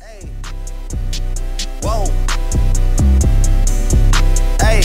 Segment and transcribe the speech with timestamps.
[0.00, 0.26] Hey.
[1.82, 2.06] Whoa.
[4.58, 4.80] Hey.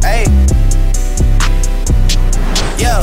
[0.00, 0.24] Hey.
[2.78, 3.02] Yeah.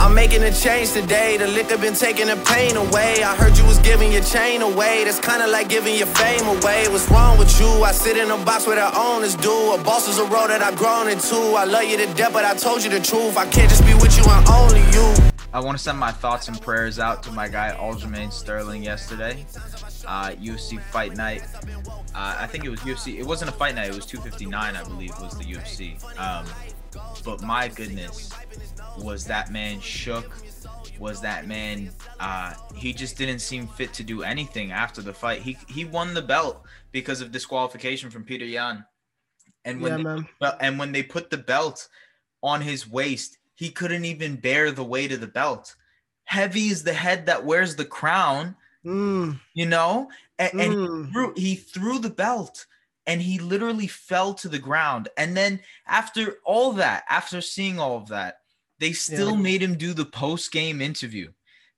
[0.00, 1.38] I'm making a change today.
[1.38, 3.24] The liquor been taking the pain away.
[3.24, 5.02] I heard you was giving your chain away.
[5.02, 6.86] That's kinda like giving your fame away.
[6.88, 7.82] What's wrong with you?
[7.82, 9.72] I sit in a box where the owners do.
[9.72, 11.56] A boss is a role that I've grown into.
[11.56, 13.36] I love you to death, but I told you the truth.
[13.36, 15.29] I can't just be with you and only you.
[15.52, 19.44] I want to send my thoughts and prayers out to my guy Aljamain Sterling yesterday.
[20.06, 21.42] Uh, UFC Fight Night.
[22.14, 23.18] Uh, I think it was UFC.
[23.18, 23.88] It wasn't a fight night.
[23.88, 25.98] It was 259, I believe, was the UFC.
[26.20, 26.46] Um,
[27.24, 28.32] but my goodness,
[28.98, 30.30] was that man shook?
[31.00, 31.90] Was that man?
[32.20, 35.42] Uh, he just didn't seem fit to do anything after the fight.
[35.42, 38.84] He he won the belt because of disqualification from Petr Yan.
[39.64, 41.88] And when Yeah, they, and when they put the belt
[42.42, 45.76] on his waist, he couldn't even bear the weight of the belt.
[46.24, 50.08] Heavy is the head that wears the crown, Mm, you know.
[50.38, 51.12] And, and he mm.
[51.12, 52.64] threw he threw the belt
[53.06, 57.98] and he literally fell to the ground and then after all that after seeing all
[57.98, 58.38] of that
[58.78, 61.30] they still made him do the post game interview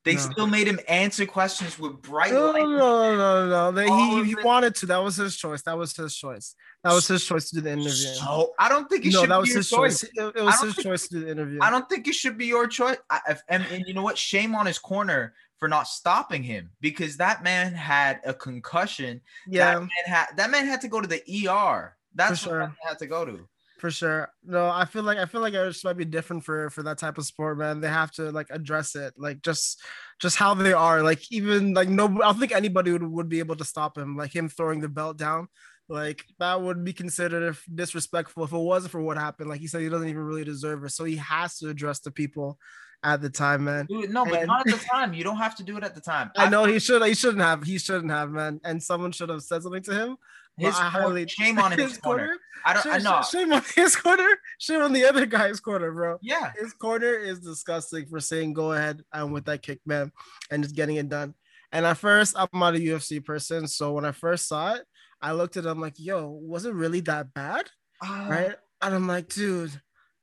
[0.05, 0.21] they No.
[0.21, 3.73] still made him answer questions with bright No, no, lights no, no, no.
[3.73, 4.45] They, he, he it.
[4.45, 4.87] wanted to.
[4.87, 5.63] That was his choice.
[5.63, 6.55] That was his choice.
[6.83, 7.93] That was his choice to do the interview.
[7.93, 9.15] so i don't think it should.
[9.15, 10.11] no, should that be was your his choice, choice.
[10.15, 11.59] It, it was his think- choice to do the interview.
[11.63, 14.19] i don't think it should be your choice I, if- and, and you know what
[14.19, 19.75] shame on his corner for not stopping him because that man had a concussion yeah,
[19.75, 22.65] that man had that man had to go to the er that's For what that
[22.67, 22.89] sure.
[22.89, 23.49] had to go to
[23.83, 24.29] for sure.
[24.45, 26.99] No, I feel like I feel like it just might be different for for that
[26.99, 27.81] type of sport, man.
[27.81, 29.83] They have to like address it, like just
[30.21, 31.03] just how they are.
[31.03, 34.17] Like even like no, I don't think anybody would, would be able to stop him.
[34.17, 35.49] Like him throwing the belt down,
[35.89, 39.51] like that would be considered if disrespectful if it wasn't for what happened.
[39.51, 42.13] Like he said, he doesn't even really deserve it, so he has to address the
[42.13, 42.61] people
[43.03, 43.89] at the time, man.
[43.91, 45.97] It- no but And- not at the time you don't have to do it at
[45.97, 47.05] the time I know he should.
[47.05, 47.65] He shouldn't have.
[47.65, 48.61] He shouldn't have, man.
[48.63, 50.17] And someone should have said something to him.
[50.57, 52.37] His corner- highly- shame on his, corner.
[52.65, 52.87] I don't.
[52.87, 53.23] I Shame, know.
[53.23, 54.29] shame on his corner.
[54.59, 56.19] Shame on the other guy's corner, bro.
[56.23, 56.53] Yeah.
[56.61, 60.13] His corner is disgusting for saying go ahead and with that kick, man,
[60.51, 61.35] and just getting it done.
[61.73, 64.85] And at first, I'm not a UFC person, so when I first saw it,
[65.21, 67.71] I looked at him like, "Yo, was it really that bad?"
[68.05, 68.55] Uh, Right?
[68.83, 69.73] And I'm like, "Dude,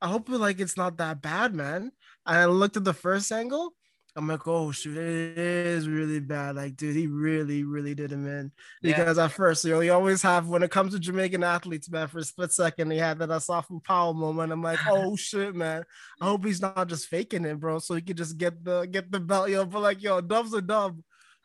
[0.01, 1.91] I hope like it's not that bad, man."
[2.25, 3.73] And I looked at the first angle.
[4.15, 8.27] I'm like, "Oh shoot, it is really bad." Like, dude, he really, really did him
[8.27, 8.97] in Yeah.
[8.97, 12.07] because at first, you know, you always have when it comes to Jamaican athletes, man.
[12.07, 14.51] For a split second, he had that Asafa Powell moment.
[14.51, 15.83] I'm like, oh shit, man.
[16.19, 17.79] I hope he's not just faking it, bro.
[17.79, 19.65] So he could just get the get the belt, yo.
[19.65, 20.99] But like, yo, dub's a dub.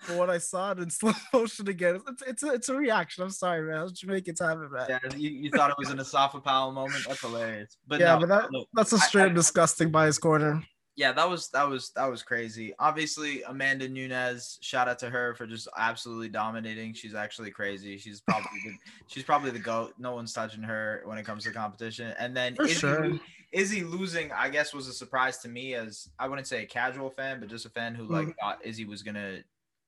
[0.08, 3.22] But when I saw it in slow motion again, it's it's a, it's a reaction.
[3.24, 3.88] I'm sorry, man.
[3.94, 4.86] Jamaicans have it, man.
[4.88, 7.04] Yeah, you, you thought it was an Asafa Powell moment.
[7.06, 7.76] That's hilarious.
[7.86, 10.62] But yeah, no, but that, look, that's a straight I- up disgusting by his corner.
[10.96, 12.72] Yeah, that was that was that was crazy.
[12.78, 14.58] Obviously, Amanda Nunes.
[14.60, 16.94] Shout out to her for just absolutely dominating.
[16.94, 17.98] She's actually crazy.
[17.98, 18.76] She's probably the,
[19.08, 19.94] she's probably the goat.
[19.98, 22.14] No one's touching her when it comes to competition.
[22.18, 23.12] And then For Izzy, sure.
[23.52, 27.10] Izzy losing, I guess, was a surprise to me as I wouldn't say a casual
[27.10, 28.34] fan, but just a fan who like Mhm.
[28.40, 29.42] thought Izzy was gonna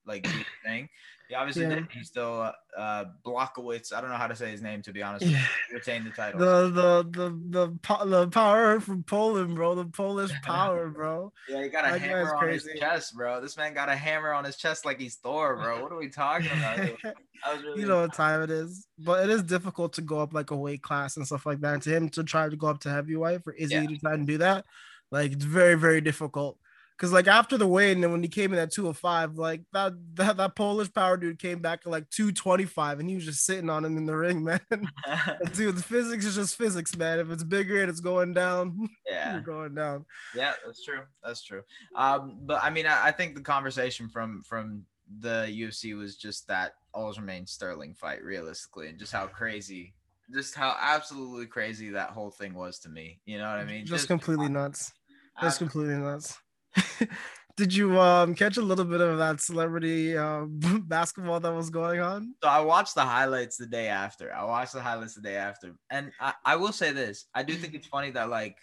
[0.06, 0.88] like do the thing.
[1.28, 1.74] He obviously Yeah.
[1.76, 1.88] did.
[1.90, 3.92] He's still uh, uh Blockowitz.
[3.92, 5.26] I don't know how to say his name to be honest.
[5.26, 5.42] Yeah.
[5.72, 6.38] Retain the title.
[6.38, 9.74] The the the the po- the power from Poland, bro.
[9.74, 11.32] The Polish power, bro.
[11.48, 12.78] Yeah, he got a That hammer on his crazy.
[12.78, 13.40] chest, bro.
[13.40, 15.82] This man got a hammer on his chest like he's Thor, bro.
[15.82, 16.90] What are we talking about?
[17.62, 20.50] Really you know what time it is, but it is difficult to go up like
[20.52, 21.74] a weight class and stuff like that.
[21.74, 23.86] And to him to try to go up to heavyweight for Izzy Yeah.
[23.86, 24.64] to try and do that,
[25.12, 26.58] like it's very very difficult.
[26.98, 29.92] Cause like after the weigh and then when he came in at 205, like that,
[30.14, 33.68] that that Polish power dude came back at like 225 and he was just sitting
[33.68, 34.60] on him in the ring, man.
[35.52, 37.18] dude, the physics is just physics, man.
[37.18, 40.06] If it's bigger and it's going down, yeah, you're going down.
[40.34, 41.00] yeah, that's true.
[41.22, 41.62] That's true.
[41.94, 44.86] Um, but I mean, I, I think the conversation from from
[45.20, 49.94] the UFC was just that Aljamain Sterling fight, realistically, and just how crazy,
[50.32, 53.20] just how absolutely crazy that whole thing was to me.
[53.24, 53.86] You know what I mean?
[53.86, 54.92] just, completely nuts.
[55.40, 56.38] Just completely nuts.
[57.56, 62.00] Did you um catch a little bit of that celebrity uh, basketball that was going
[62.00, 62.34] on?
[62.42, 64.32] So I watched the highlights the day after.
[64.34, 67.54] I watched the highlights the day after, and I, I will say this: I do
[67.54, 68.56] think it's funny that like,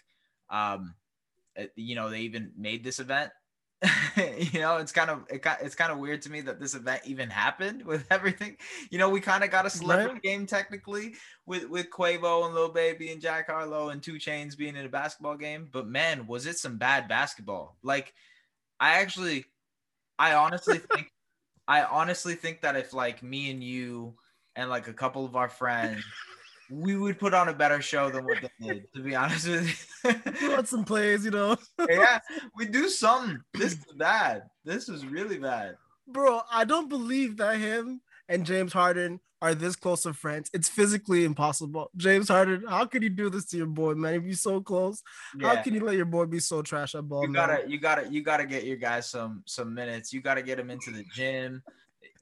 [0.48, 0.94] um,
[1.74, 3.32] you know, they even made this event
[4.52, 7.02] you know, it's kind of it, it's kind of weird to me that this event
[7.04, 8.56] even happened with everything.
[8.90, 10.22] You know, we kind of got a celebrity right.
[10.22, 11.14] game technically
[11.46, 14.88] with with Quavo and Lil Baby and Jack Harlow and 2 Chainz being in a
[14.88, 17.76] basketball game, but man, was it some bad basketball?
[17.82, 18.12] Like,
[18.80, 19.46] I actually,
[20.18, 21.10] I honestly think,
[21.66, 24.14] I honestly think that if like me and you
[24.56, 26.04] and like a couple of our friends
[26.70, 29.88] we would put on a better show than what they did, to be honest with
[30.04, 30.14] you.
[30.40, 31.56] We want some plays, you know.
[31.88, 32.20] yeah,
[32.56, 33.40] we do something.
[33.54, 34.44] This is bad.
[34.64, 35.76] This is really bad.
[36.06, 40.50] Bro, I don't believe that him and James Harden are this close of friends.
[40.54, 41.90] It's physically impossible.
[41.96, 44.14] James Harden, how could you do this to your boy, man?
[44.14, 45.02] If you're so close,
[45.38, 45.54] yeah.
[45.54, 47.26] how can you let your boy be so trash at ball?
[47.26, 47.70] You gotta, man?
[47.70, 50.12] you gotta, you gotta get your guys some some minutes.
[50.12, 51.62] You gotta get him into the gym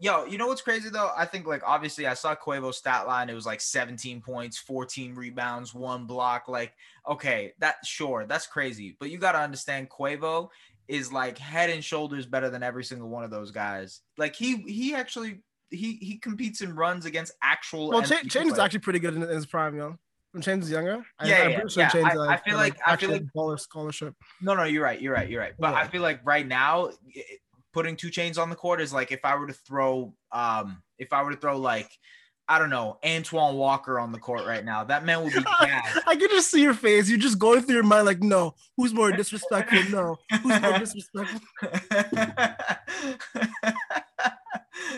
[0.01, 1.11] yo, you know what's crazy though?
[1.17, 3.31] I think like obviously I saw Quavo's stat line.
[3.31, 6.49] It was like 17 points, 14 rebounds, one block.
[6.49, 6.73] Like,
[7.09, 8.97] okay, that sure, that's crazy.
[8.99, 10.49] But you gotta understand Quavo
[10.89, 14.01] is like head and shoulders better than every single one of those guys.
[14.19, 15.41] Like he he actually
[15.71, 17.89] he he competes and runs against actual.
[17.91, 19.99] Well, Ch- is actually pretty good in, in his prime, yo.
[20.33, 21.91] When Chainz is younger, yeah, I, yeah, sure yeah.
[21.91, 24.15] Chainz, I, I, feel like, like I feel like baller scholarship.
[24.41, 25.53] No, no, you're right, you're right, you're right.
[25.59, 25.81] But yeah.
[25.81, 26.91] I feel like right now,
[27.73, 31.13] putting 2 Chainz on the court is like if I were to throw um if
[31.13, 31.91] I were to throw like
[32.49, 34.85] I don't know, Antoine Walker on the court right now.
[34.85, 37.09] That man would be I can just see your face.
[37.09, 39.85] You're just going through your mind like, no, who's more disrespectful?
[39.91, 41.41] No, who's more disrespectful?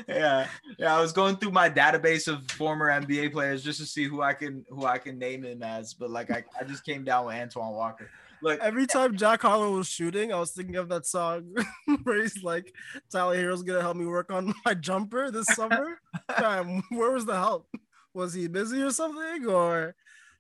[0.09, 0.47] yeah,
[0.79, 0.97] yeah.
[0.97, 4.35] I was going through my database of former NBA players just to see who I
[4.35, 7.37] can who I can name him as, but like I, I just came down with
[7.37, 8.11] Antoine Walker.
[8.45, 11.55] Like every time Jack Harlow was shooting, I was thinking of that song
[12.03, 12.75] where he's like,
[13.11, 15.99] Tyler Herro's gonna help me work on my jumper this summer.
[16.39, 17.67] Damn, where was the help?
[18.13, 19.47] Was he busy or something?
[19.47, 19.95] Or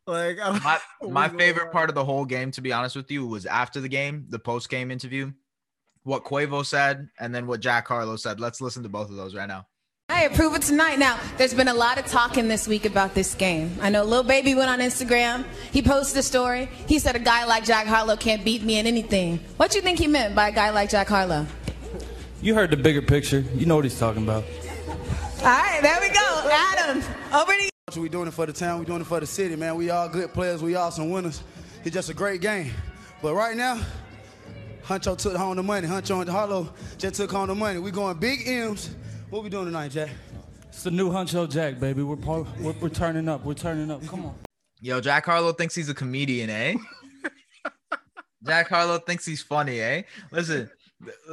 [0.06, 3.47] like my, my favorite part of the whole game, to be honest with you, was
[3.47, 5.33] after the game, the post game interview,
[6.03, 8.39] what Quavo said, and then what Jack Harlow said.
[8.39, 9.67] Let's listen to both of those right now.
[10.11, 10.99] I approve it tonight.
[10.99, 13.75] Now, there's been a lot of talking this week about this game.
[13.81, 15.47] I know Lil Baby went on Instagram.
[15.73, 16.69] He posted a story.
[16.87, 19.39] He said a guy like Jack Harlow can't beat me in anything.
[19.56, 21.47] What do you think he meant by a guy like Jack Harlow?
[22.43, 23.47] You heard the bigger picture.
[23.55, 24.45] You know what he's talking about.
[25.39, 26.50] All right, there we go.
[26.53, 27.03] Adam,
[27.33, 28.03] over to you.
[28.03, 28.81] We doing it for the town.
[28.81, 29.75] We doing it for the city, man.
[29.75, 30.62] We all good players.
[30.62, 31.43] We all some winners.
[31.83, 32.73] It's just a great game.
[33.23, 33.81] But right now,
[34.85, 35.89] Huncho took home the money.
[35.89, 37.79] Huncho and Harlow just took home the money.
[37.79, 38.91] We going big M's
[39.35, 40.11] what we doing tonight, Jack?
[40.69, 42.05] It's the new Huncho Jack, baby.
[42.05, 43.45] We're, we're, we're turning up.
[43.45, 44.07] We're turning up.
[44.07, 44.37] Come on.
[44.81, 46.77] Yo, Jack Harlow thinks he's a comedian, eh?
[48.47, 50.03] Jack Harlow thinks he's funny, eh?
[50.31, 50.71] Listen,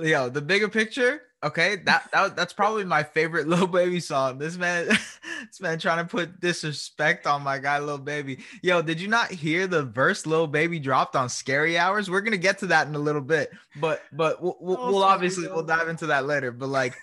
[0.02, 4.40] yo, the bigger picture, okay, that, that that's probably my favorite Lil Baby song.
[4.40, 8.40] This man, this man trying to put disrespect on my guy Lil Baby.
[8.64, 12.10] Yo, did you not hear the verse Lil Baby dropped on Scary Hours?
[12.10, 15.48] We're gonna get to that in a little bit, but but we'll, we'll, we'll obviously
[15.50, 16.52] we'll dive into that later.
[16.52, 16.96] But like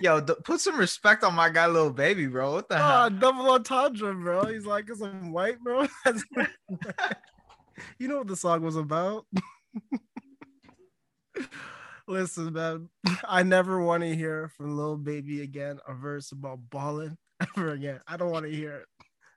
[0.00, 2.52] Yo, put some respect on my guy, Lil Baby, bro.
[2.52, 3.10] What the oh, hell?
[3.10, 4.44] Double entendre, bro.
[4.44, 5.86] He's like, "Is I'm white, bro."
[7.98, 9.26] you know what the song was about?
[12.06, 12.88] Listen, man,
[13.24, 18.00] I never want to hear from Lil Baby again a verse about balling ever again.
[18.06, 18.86] I don't want to hear it.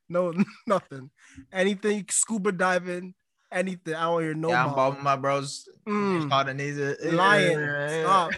[0.09, 0.31] No,
[0.67, 1.09] nothing.
[1.51, 3.15] Anything scuba diving,
[3.51, 3.95] anything.
[3.95, 4.49] I don't hear no.
[4.49, 5.67] Yeah, I'm bobbing my bros.
[5.87, 6.31] Mm.
[6.31, 7.59] Eh, eh, Lying.
[7.59, 8.31] Eh, Stop.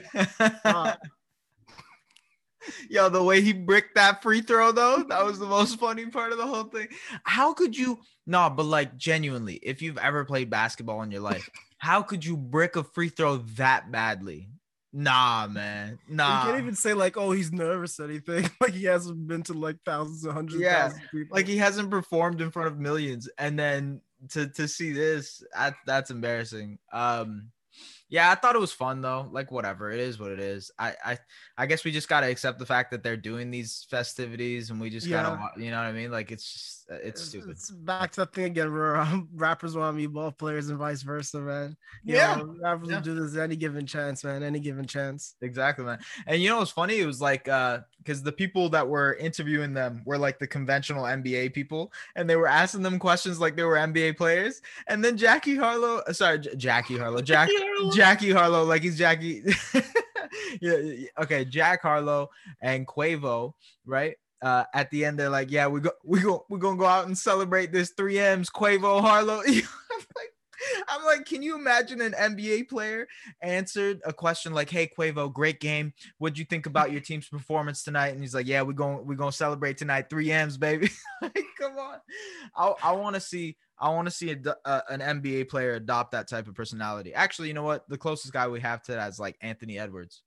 [0.59, 0.99] Stop.
[2.89, 6.31] Yo, the way he bricked that free throw though, that was the most funny part
[6.31, 6.87] of the whole thing.
[7.23, 11.49] How could you no, but like genuinely, if you've ever played basketball in your life,
[11.77, 14.49] how could you brick a free throw that badly?
[14.93, 15.97] Nah, man.
[16.07, 16.45] Nah.
[16.45, 18.49] You can't even say like, oh, he's nervous or anything.
[18.61, 20.85] Like he hasn't been to like thousands hundreds yeah.
[20.85, 21.35] of thousands of people.
[21.35, 23.27] Like he hasn't performed in front of millions.
[23.37, 26.77] And then to to see this, that, that's embarrassing.
[26.93, 27.51] Um
[28.13, 29.27] yeah, I thought it was fun though.
[29.31, 30.69] Like whatever, it is what it is.
[30.77, 31.17] I I
[31.57, 34.91] I guess we just gotta accept the fact that they're doing these festivities, and we
[34.91, 35.23] just yeah.
[35.23, 36.11] gotta, you know what I mean?
[36.11, 37.51] Like it's just it's stupid.
[37.51, 40.77] It's back to that thing again where um, rappers want to be ball players and
[40.77, 41.77] vice versa, man.
[42.03, 42.95] You yeah, know, rappers yeah.
[42.95, 44.43] will do this any given chance, man.
[44.43, 45.35] Any given chance.
[45.41, 45.99] Exactly, man.
[46.27, 46.99] And you know what's funny?
[46.99, 51.05] It was like uh because the people that were interviewing them were like the conventional
[51.05, 54.61] NBA people, and they were asking them questions like they were NBA players.
[54.87, 57.49] And then Jackie Harlow, uh, sorry, J- Jackie Harlow, Jack,
[57.93, 59.43] Jackie Harlow, like he's Jackie.
[60.61, 62.29] yeah, okay, Jack Harlow
[62.61, 63.53] and Quavo,
[63.85, 64.15] right?
[64.43, 67.07] Uh, at the end, they're like, "Yeah, we go, we go, we're gonna go out
[67.07, 69.55] and celebrate this three M's, Quavo Harlow." I'm
[70.17, 70.33] like,
[70.89, 73.07] I'm like, can you imagine an NBA player
[73.41, 75.93] answered a question like, "Hey Quavo, great game.
[76.17, 79.15] What'd you think about your team's performance tonight?" And he's like, "Yeah, we're going, we're
[79.15, 80.09] gonna celebrate tonight.
[80.09, 80.89] Three M's, baby.
[81.21, 81.99] like, come on.
[82.53, 86.11] I, I want to see, I want to see a, uh, an NBA player adopt
[86.11, 87.13] that type of personality.
[87.13, 87.87] Actually, you know what?
[87.87, 90.21] The closest guy we have to that is like Anthony Edwards.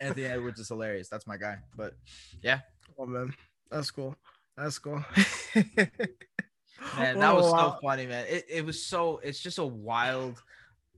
[0.00, 1.08] Anthony Edwards is hilarious.
[1.08, 1.58] That's my guy.
[1.76, 1.94] But
[2.42, 2.60] yeah,
[3.00, 3.34] Oh man,
[3.70, 4.14] that's cool.
[4.56, 5.02] That's cool.
[6.92, 8.26] man that was Oh, so funny man.
[8.28, 10.42] It, it was so it's just a wild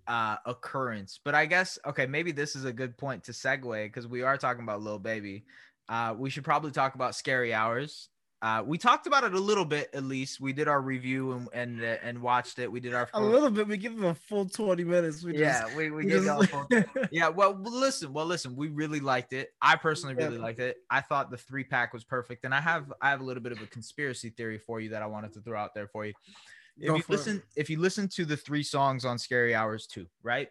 [0.09, 1.21] uh occurrence.
[1.25, 4.39] But i guess okay maybe this is a good point to segue because we are
[4.39, 5.45] talking about lil baby.
[5.89, 8.09] Uh we should probably talk about scary hours
[8.43, 11.49] uh we talked about it a little bit at least we did our review and
[11.55, 13.67] and, uh, and watched it we did our a little bit.
[13.69, 15.23] We give them a full twenty minutes.
[15.23, 16.67] We yeah just, we, we we gave just- full-
[17.13, 20.27] yeah well listen well listen we really liked it i personally Yeah.
[20.27, 23.21] really liked it i thought the three pack was perfect and i have i have
[23.21, 25.75] a little bit of a conspiracy theory for you that i wanted to throw out
[25.75, 26.13] there for you
[26.79, 27.17] if Go you for it.
[27.17, 30.49] listen if you listen to the three songs on scary hours 2 right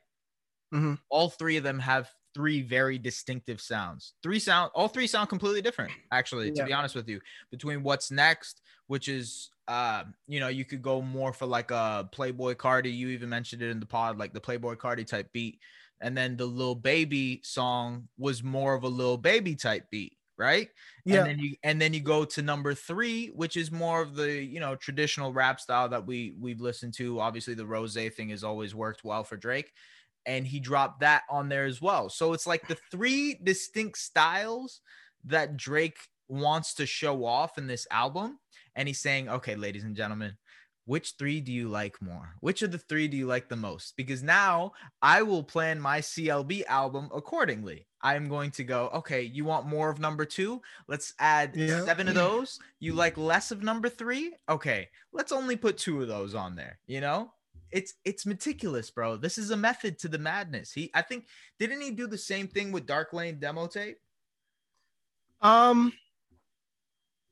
[0.73, 0.97] Mhm.
[1.09, 4.13] all three of them have three very distinctive sounds.
[4.23, 7.19] Three sound all three sound completely different actually to be honest with you
[7.51, 12.09] between what's next which is uh you know you could go more for like a
[12.13, 15.59] playboi carti you even mentioned it in the pod like the playboi carti type beat.
[16.03, 20.69] And then the lil baby song was more of a lil baby type beat right?
[21.05, 21.19] Yeah.
[21.19, 24.43] and then you and then you go to number three which is more of the
[24.43, 27.19] you know traditional rap style that we we've listened to.
[27.19, 29.71] Obviously the rose thing has always worked well for drake
[30.25, 32.09] and he dropped that on there as well.
[32.09, 34.81] So it's like the three distinct styles
[35.25, 35.97] that drake
[36.27, 38.39] wants to show off in this album.
[38.75, 40.37] And he's saying okay ladies and gentlemen
[40.85, 42.33] which three do you like more?
[42.39, 43.95] Which of the three do you like the most?
[43.97, 47.87] Because now i will plan my clb album accordingly.
[48.01, 50.61] I'm going to go okay you want more of number two?
[50.87, 51.85] Let's add Yeah.
[51.85, 52.59] seven of those.
[52.79, 54.33] You like less of number three?
[54.49, 57.31] Okay let's only put two of those on there you know
[57.71, 61.25] it's it's meticulous bro this is a method to the madness he i think
[61.59, 63.97] didn't he do the same thing with dark lane demo tape
[65.41, 65.91] Um,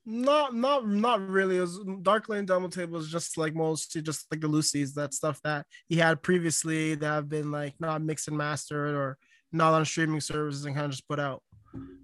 [0.06, 1.58] not not not really.
[1.58, 5.14] It was Dark Lane Demo Tape was just like mostly just like the loosies, that
[5.14, 9.18] stuff that he had previously that have been like not mixed and mastered or
[9.52, 11.44] not on streaming services and kind of just put out.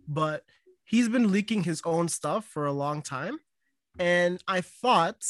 [0.08, 0.44] But
[0.84, 3.40] he's been leaking his own stuff for a long time,
[3.98, 5.24] and I thought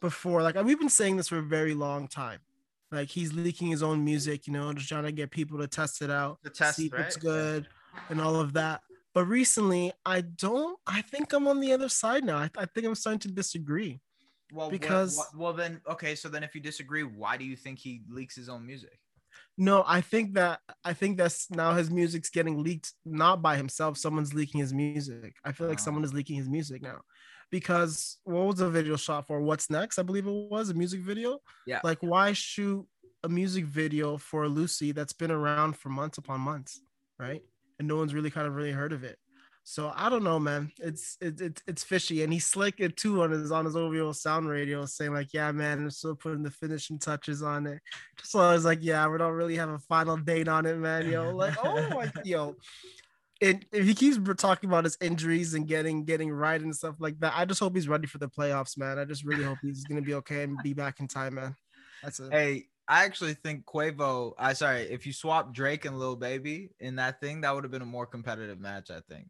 [0.00, 2.40] before, like we've been saying this for a very long time.
[2.90, 6.00] Like he's leaking his own music, you know, just trying to get people to test
[6.02, 7.66] it out, test, see if it's good,
[8.08, 8.80] and all of that.
[9.14, 10.78] But recently, I don't.
[10.86, 12.38] I think I'm on the other side now.
[12.38, 14.00] I, I think I'm starting to disagree.
[14.52, 17.78] well Because- because well then okay so then if you disagree why do you think
[17.78, 18.98] he leaks his own music
[19.58, 23.98] No, I think that I think that's now his music's getting leaked not by himself.
[23.98, 25.32] Someone's leaking his music.
[25.44, 25.84] I feel like Oh.
[25.86, 27.00] someone is leaking his music now.
[27.50, 29.40] Because what was the video shot for?
[29.40, 29.98] What's next?
[29.98, 31.38] I believe it was a music video.
[31.66, 31.80] Yeah.
[31.82, 32.86] Like, why shoot
[33.24, 36.80] a music video for loosie that's been around for months upon months,
[37.18, 37.42] right?
[37.78, 39.18] And no one's really kind of really heard of it.
[39.64, 40.72] So I don't know, man.
[40.78, 44.12] It's it's it's, it's fishy, and he slicked it too on his on his OVO
[44.12, 47.82] sound radio, saying like, "Yeah, man, I'm still putting the finishing touches on it."
[48.16, 50.78] Just so I was like, "Yeah, we don't really have a final date on it,
[50.78, 52.56] man." Yo, like, oh my, yo.
[53.40, 57.20] And if he keeps talking about his injuries and getting getting right and stuff like
[57.20, 58.98] that, I just hope he's ready for the playoffs, man.
[58.98, 61.54] I just really hope he's gonna be okay and be back in time, man.
[62.02, 62.32] That's it.
[62.32, 64.34] Hey, I actually think Quavo.
[64.38, 67.70] I sorry, if you swap Drake and Lil Baby in that thing, that would have
[67.70, 68.90] been a more competitive match.
[68.90, 69.28] I think.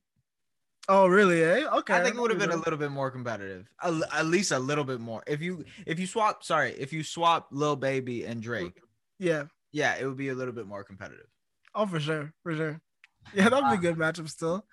[0.91, 1.45] Oh, really?
[1.45, 1.67] Eh?
[1.67, 1.93] Okay.
[1.95, 2.79] I think it would have been a little.
[2.79, 5.23] bit more competitive, a at least a little bit more.
[5.27, 8.81] If you if you swap, sorry, if you swap Lil Baby and Drake,
[9.19, 9.45] Yeah.
[9.71, 11.27] yeah, it would be a little bit more competitive.
[11.75, 12.81] Oh, for sure, for sure.
[13.35, 14.65] Yeah, that'd be a uh, good matchup still.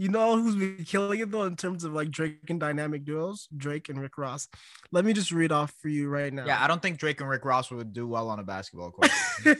[0.00, 3.48] You know who's been killing it though in terms of like Drake and dynamic duos?
[3.56, 4.48] Drake and Rick Ross.
[4.92, 6.46] Let me just read off for you right now.
[6.46, 9.10] Yeah, I don't think Drake and Rick Ross would do well on a basketball court.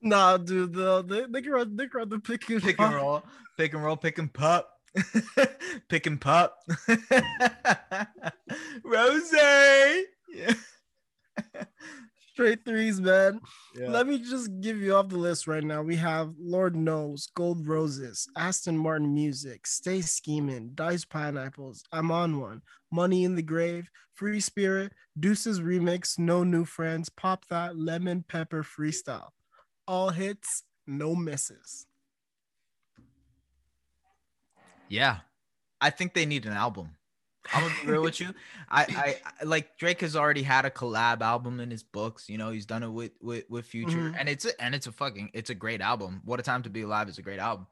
[0.00, 2.94] nah, dude, the they, they can run they can run the pick and, pick and
[2.94, 3.24] roll,
[3.56, 4.70] pick and roll, pick and pop,
[5.88, 6.60] pick and pop.
[8.84, 9.32] Rose.
[9.32, 10.52] Yeah.
[12.38, 13.40] Straight threes, man.
[13.74, 13.88] Yeah.
[13.88, 15.82] Let me just give you off the list right now.
[15.82, 22.38] We have Lord Knows, Gold Roses, Aston Martin Music, Stay Scheming, Dice Pineapples, I'm on
[22.38, 28.24] one, Money in the Grave, Free Spirit, Deuces Remix, No New Friends, Pop That, Lemon
[28.28, 29.30] Pepper Freestyle.
[29.88, 31.86] All hits, no misses.
[34.88, 35.16] Yeah,
[35.80, 36.90] I think they need an album.
[37.52, 38.34] I'm gonna be real with you.
[38.68, 42.28] I, I, like Drake has already had a collab album in his books.
[42.28, 44.16] You know, he's done it with with with Future, Mhm.
[44.18, 46.20] and it's a, and it's a fucking it's a great album.
[46.24, 47.66] What a time to be alive is a great album.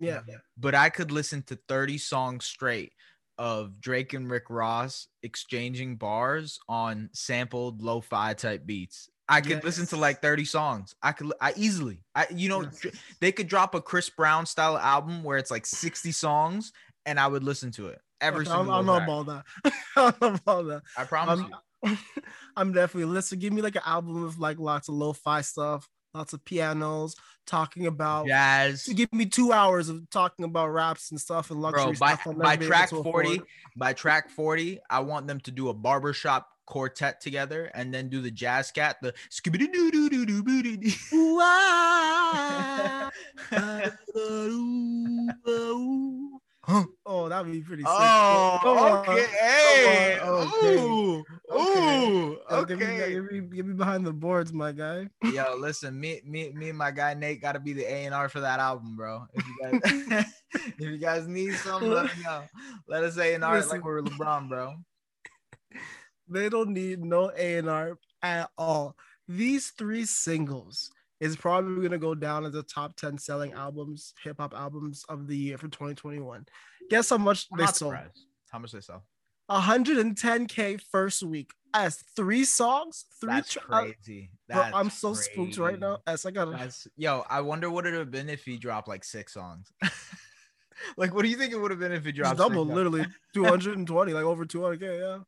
[0.00, 0.20] Yeah.
[0.56, 2.92] But I could listen to 30 songs straight
[3.38, 9.08] of Drake and Rick Ross exchanging bars on sampled lo-fi type beats.
[9.28, 10.94] I could listen to like 30 songs.
[11.02, 12.04] I could I easily.
[12.14, 12.86] I you know Yes.
[13.20, 16.72] they could drop a Chris Brown style album where it's like 60 songs
[17.04, 18.00] and I would listen to it.
[18.20, 19.08] Every Okay, I don't, single I don't know track.
[19.08, 19.72] about that.
[19.96, 20.82] I don't know about that.
[20.96, 21.50] I promise I'm,
[21.84, 21.96] you.
[22.56, 23.38] I'm definitely listen.
[23.38, 27.14] Give me like an album with like lots of lo-fi stuff, lots of pianos,
[27.46, 28.26] talking about.
[28.26, 28.84] Jazz.
[28.84, 32.14] To give me two hours of talking about raps and stuff and luxury Bro, by,
[32.14, 32.38] stuff.
[32.38, 33.42] By track 40,
[33.76, 38.20] by track 40, I want them to do a barbershop quartet together and then do
[38.20, 40.90] the jazz cat, the skibidi doo doo doo doo boo doo doo.
[46.68, 47.92] Ooh, ah, oh, that would be pretty sick.
[47.92, 49.26] Oh, okay.
[49.40, 50.18] Hey.
[50.20, 50.80] okay.
[50.80, 51.24] Ooh.
[51.50, 52.06] Okay.
[52.08, 52.38] Ooh.
[52.50, 53.12] Yo, Get me, Okay.
[53.54, 55.08] get, me, behind the boards, my guy.
[55.32, 58.14] Yo, listen, me, me, me, and my guy Nate got to be the A and
[58.14, 59.26] R for that album, bro.
[59.32, 62.42] If you guys, if you guys need something, let me know.
[62.88, 64.74] Let us A and R like we're LeBron, bro.
[66.28, 68.96] They don't need no A and R at all.
[69.28, 74.36] These three singles is probably gonna go down as the top 10 selling albums, hip
[74.38, 76.46] hop albums of the year for 2021.
[76.90, 77.94] Guess how much I'm they sold?
[77.94, 78.26] surprised.
[78.50, 79.04] How much they sell?
[79.50, 81.52] 110k first week.
[81.74, 83.34] As three songs, three.
[83.34, 84.30] That's tr- uh, crazy.
[84.48, 85.96] bro, I'm so spooked right now.
[85.96, 86.02] crazy.
[86.06, 87.24] As I got That's yo.
[87.28, 89.70] I wonder what it would have been if he dropped like six songs.
[90.96, 92.38] like, what do you think it would have been if he dropped?
[92.38, 95.00] double, literally 220, like over 200k.
[95.00, 95.18] Yeah.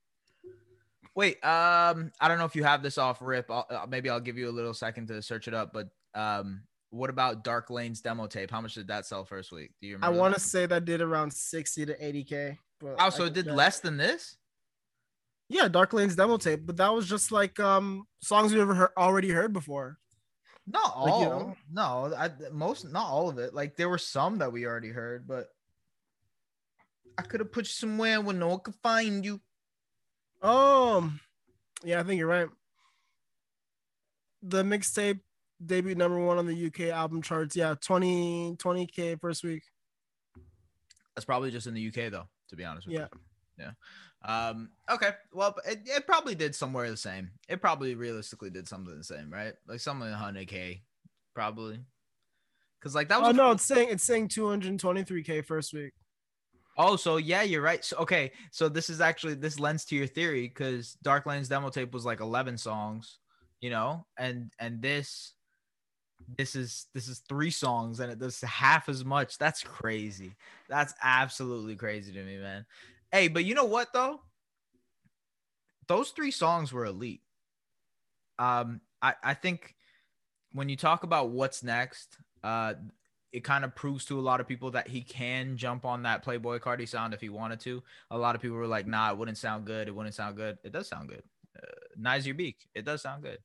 [1.19, 3.51] Wait, um, I don't know if you have this off rip.
[3.51, 5.73] I'll, uh, maybe I'll give you a little second to search it up.
[5.73, 8.53] But um, what about Dark Lane's demo tape?
[8.53, 9.73] How much did that sell first week?
[9.81, 12.59] Do you I want to say that did around 60 to 80k.
[12.79, 14.37] But Oh, so it did less than this?
[15.49, 18.91] Yeah, Dark Lane's demo tape, but that was just like um songs we ever heard,
[18.97, 19.99] already heard before.
[20.69, 21.05] Not all.
[21.05, 21.57] Like, you know?
[21.73, 23.55] No, I, most, not all of it.
[23.55, 25.49] Like there were some that we already heard, but
[27.19, 29.41] I could have put you somewhere where no one could find you.
[30.43, 31.21] Um,
[31.85, 32.49] yeah, I think you're right.
[34.43, 35.21] The mixtape
[35.65, 37.57] debut number one on the UK album charts.
[37.57, 39.65] Yeah, 20 20k first week.
[41.15, 43.07] That's probably just in the UK though, to be honest with Yeah.
[43.59, 43.65] you.
[43.65, 43.71] Yeah.
[44.25, 45.11] Um, okay.
[45.33, 47.31] Well, it, it probably did somewhere the same.
[47.49, 49.55] It probably realistically did something the same, right?
[49.67, 50.83] Like something 100k,
[51.35, 51.81] probably.
[52.81, 55.93] Cause like that was Oh no, it's saying it's saying 223k first week.
[56.79, 57.85] Oh, so yeah, you're right.
[57.85, 61.71] So okay, so this is actually this lends to your theory because Dark Lane's demo
[61.71, 63.19] tape was like 11 songs,
[63.61, 65.33] you know, and and this
[66.37, 69.39] this is this is three songs and it does half as much.
[69.39, 70.33] That's crazy.
[70.69, 72.65] That's absolutely crazy to me, man.
[73.11, 74.21] Hey, but you know what though?
[75.89, 77.23] Those three songs were elite.
[78.39, 79.75] Um, I I think
[80.53, 82.75] when you talk about what's next, uh,
[83.33, 86.25] it kind of proves to a lot of people that he can jump on that
[86.25, 87.83] Playboi Carti sound if he wanted to.
[88.11, 89.89] A lot of people were like, "Nah, it wouldn't sound good.
[89.89, 90.59] It wouldn't sound good.
[90.65, 91.23] It does sound good.
[91.57, 92.57] Uh, nice your beak.
[92.75, 93.39] It does sound good."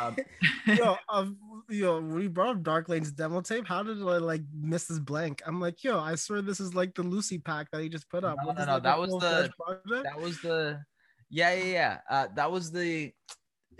[0.00, 0.16] Um,
[0.66, 1.38] yo, um,
[1.68, 4.98] yo, when you brought up Dark Lane's demo tape, how did I like miss this
[4.98, 5.42] blank?
[5.46, 8.24] I'm like, yo, I swear this is like the loosie pack that he just put
[8.24, 8.36] up.
[8.40, 9.52] No, What no, no, like, that was the-
[10.02, 10.80] that was the,
[11.28, 11.98] yeah, yeah, yeah.
[12.10, 13.12] Uh, that was the.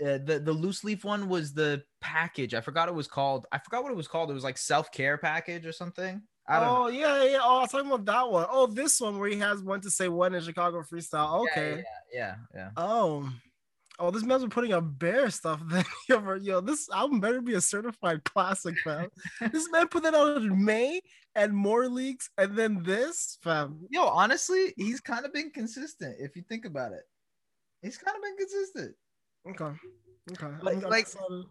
[0.01, 2.53] Uh, the the loose leaf one was the package.
[2.53, 3.45] I forgot it was called.
[3.51, 4.31] I forgot what it was called.
[4.31, 6.21] It was like self care package or something.
[6.47, 6.83] I don't know.
[6.85, 7.39] oh yeah, yeah.
[7.41, 8.47] Oh, I was talking about that one.
[8.49, 11.45] Oh, this one where he has one to say one in Chicago freestyle.
[11.45, 11.83] Yeah, Okay.
[12.11, 12.69] Yeah, yeah, yeah.
[12.77, 13.31] Oh,
[13.99, 15.61] oh, this man's been putting up bare stuff.
[15.69, 15.85] Then
[16.41, 19.09] yo, this album better be a certified classic, fam.
[19.51, 20.99] this man put that out in May
[21.35, 23.79] and more leaks, and then this, fam.
[23.89, 27.03] Yo, honestly, he's kind of been consistent if you think about it.
[27.81, 28.95] He's kind of been consistent.
[29.49, 29.65] Okay,
[30.31, 30.45] okay.
[30.61, 31.45] Like- I'm- I'm like- excited.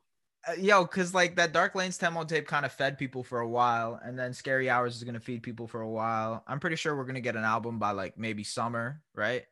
[0.48, 3.48] Uh, yo, because like that Dark Lane's Demo tape kind of fed people for a
[3.48, 6.42] while, and then Scary Hours is gonna feed people for a while.
[6.46, 9.44] I'm pretty sure we're gonna get an album by like maybe summer, right?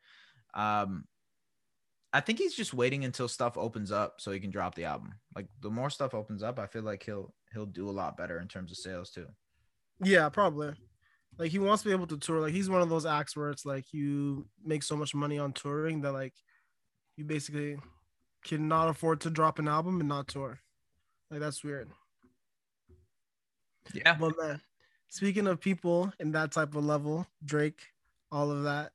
[0.55, 1.05] Um,
[2.15, 5.13] I think he's just waiting until stuff opens up so he can drop the album.
[5.37, 8.41] Like the more stuff opens up, I feel like he'll he'll do a lot better
[8.41, 9.27] in terms of sales too.
[10.03, 10.73] Yeah, probably.
[11.37, 12.41] Like he wants to be able to tour.
[12.41, 15.53] Like he's one of those acts where it's like you make so much money on
[15.53, 16.35] touring that like
[17.19, 17.77] you basically
[18.49, 20.61] cannot afford to drop an album and not tour.
[21.31, 21.89] Like that's weird.
[23.95, 24.61] Yeah, But man,
[25.09, 27.81] speaking of people in that type of level, Drake,
[28.31, 28.93] all of that.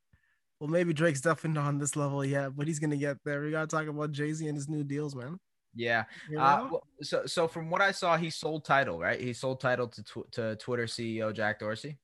[0.60, 3.42] Well, maybe Drake's definitely not on this level yet, but he's gonna get there.
[3.42, 5.39] We gotta talk about Jay Z and his new deals, man.
[5.76, 6.04] yeah.
[6.30, 9.20] You Uh, well, so so from what I saw, he sold Tidal, right?
[9.20, 11.98] He sold Tidal to tw- to Twitter CEO Jack Dorsey.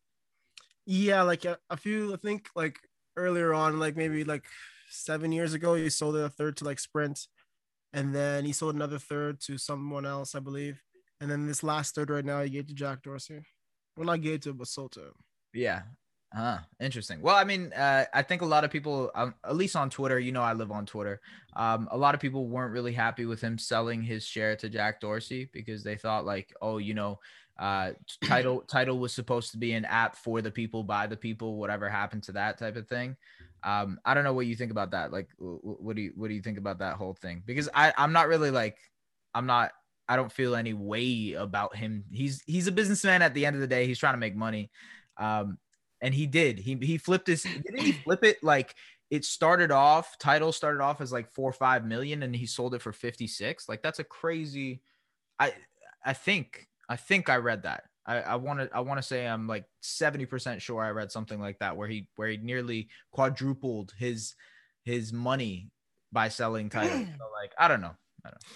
[0.86, 2.80] Yeah, like a, a few, I think like
[3.16, 4.46] earlier on, like maybe like
[4.90, 7.28] seven years ago, he sold it a third to like Sprint,
[7.94, 10.82] and then he sold another third to someone else, I believe.
[11.22, 13.42] And then this last third right now, he gave to Jack Dorsey.
[13.98, 15.12] Well, not gave to, but sold to.
[15.54, 15.82] Yeah.
[16.36, 17.22] Uh, interesting.
[17.22, 20.20] Well, I mean, uh, I think a lot of people, um, at least on Twitter,
[20.20, 21.20] you know, I live on Twitter.
[21.56, 25.02] Um, a lot of people weren't really happy with him selling his share to Jack
[25.02, 27.20] Dorsey because they thought like, oh, you know,
[27.58, 27.92] uh,
[28.24, 31.58] Tidal Tidal was supposed to be an app for the people by the people.
[31.58, 33.18] Whatever happened to that type of thing.
[33.64, 35.12] Um, I don't know what you think about that.
[35.12, 37.44] Like, what do you what do you think about that whole thing?
[37.46, 38.78] Because I I'm not really like
[39.34, 39.72] I'm not
[40.08, 42.06] I don't feel any way about him.
[42.12, 43.86] He's he's a businessman at the end of the day.
[43.86, 44.72] He's trying to make money.
[45.18, 45.58] Um,
[46.02, 46.60] and he did.
[46.60, 47.44] He he flipped his.
[47.44, 48.74] Didn't he flip it like
[49.12, 50.18] it started off?
[50.18, 53.28] Tidal started off as like four or five million, and he sold it for fifty
[53.28, 53.70] six.
[53.70, 54.82] Like that's a crazy.
[55.38, 55.54] I
[56.04, 57.84] I think I think I read that.
[58.10, 61.40] I, I want to I want to say I'm like 70% sure I read something
[61.40, 64.36] like that where he where he nearly quadrupled his
[64.84, 65.70] his money
[66.12, 67.08] by selling Tidal's.
[67.18, 67.96] so like I don't know.
[68.26, 68.56] I don't know.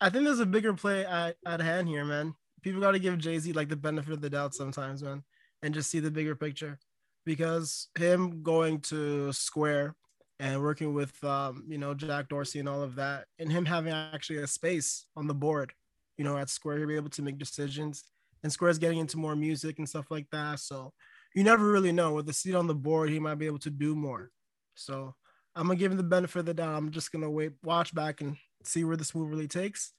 [0.00, 2.34] I think there's a bigger play at, at hand here, man.
[2.62, 5.22] People got to give Jay Z like the benefit of the doubt sometimes, man
[5.64, 6.78] and just see the bigger picture
[7.24, 9.96] because him going to Square
[10.38, 13.92] and working with um, you know Jack Dorsey and all of that, and him having
[13.92, 15.72] actually a space on the board,
[16.18, 18.04] you know, at Square, he'll be able to make decisions.
[18.44, 20.92] And Square's getting into more music and stuff like that, so
[21.34, 22.12] you never really know.
[22.12, 24.30] With the seat on the board, he might be able to do more.
[24.76, 25.14] So
[25.56, 26.76] I'm gonna give him the benefit of the doubt.
[26.76, 29.92] I'm just gonna wait, watch back, and see where this move really takes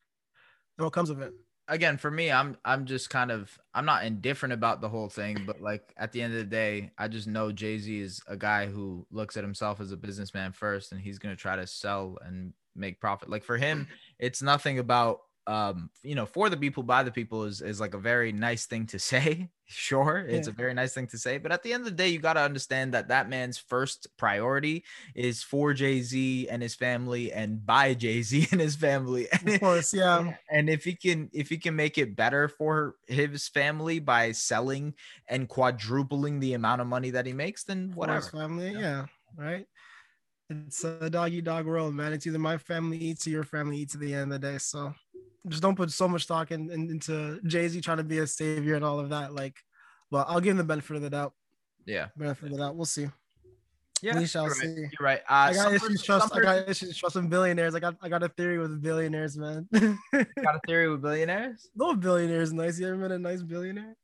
[0.78, 1.34] and what comes of it
[1.68, 5.38] again for me i'm i'm just kind of i'm not indifferent about the whole thing
[5.46, 8.68] but like at the end of the day i just know jay-z is a guy
[8.68, 12.54] who looks at himself as a businessman first and he's to try to sell and
[12.76, 13.88] make profit like for him
[14.20, 17.94] it's nothing about um you know for the people by the people is is like
[17.94, 20.54] a very nice thing to say sure it's yeah.
[20.54, 22.34] a very nice thing to say but at the end of the day you got
[22.34, 24.84] to understand that that man's first priority
[25.16, 30.34] is for jay-z and his family and by jay-z and his family of course yeah
[30.52, 34.94] and if he can if he can make it better for his family by selling
[35.28, 38.80] and quadrupling the amount of money that he makes then whatever family yeah.
[38.80, 39.06] yeah
[39.36, 39.66] right
[40.50, 43.96] it's a doggy dog world man it's either my family eats or your family eats
[43.96, 44.94] at the end of the day so
[45.48, 48.28] just don't put so much stock in, in into Jay Z trying to be a
[48.28, 49.34] savior and all of that.
[49.34, 49.56] Like,
[50.12, 51.34] but I'll give him the benefit of the doubt.
[51.86, 52.76] Yeah, benefit of the doubt.
[52.76, 53.08] We'll see.
[54.02, 54.68] Yeah, we shall you're see.
[54.68, 54.78] Right.
[54.78, 55.20] You're right.
[55.22, 56.36] Uh, I got issues trust.
[56.36, 57.76] I got issues trusting billionaires.
[57.76, 59.68] I got I got a theory with billionaires, man.
[59.74, 61.70] got a theory with billionaires?
[61.76, 62.80] No billionaires nice.
[62.80, 63.96] You ever met a nice billionaire?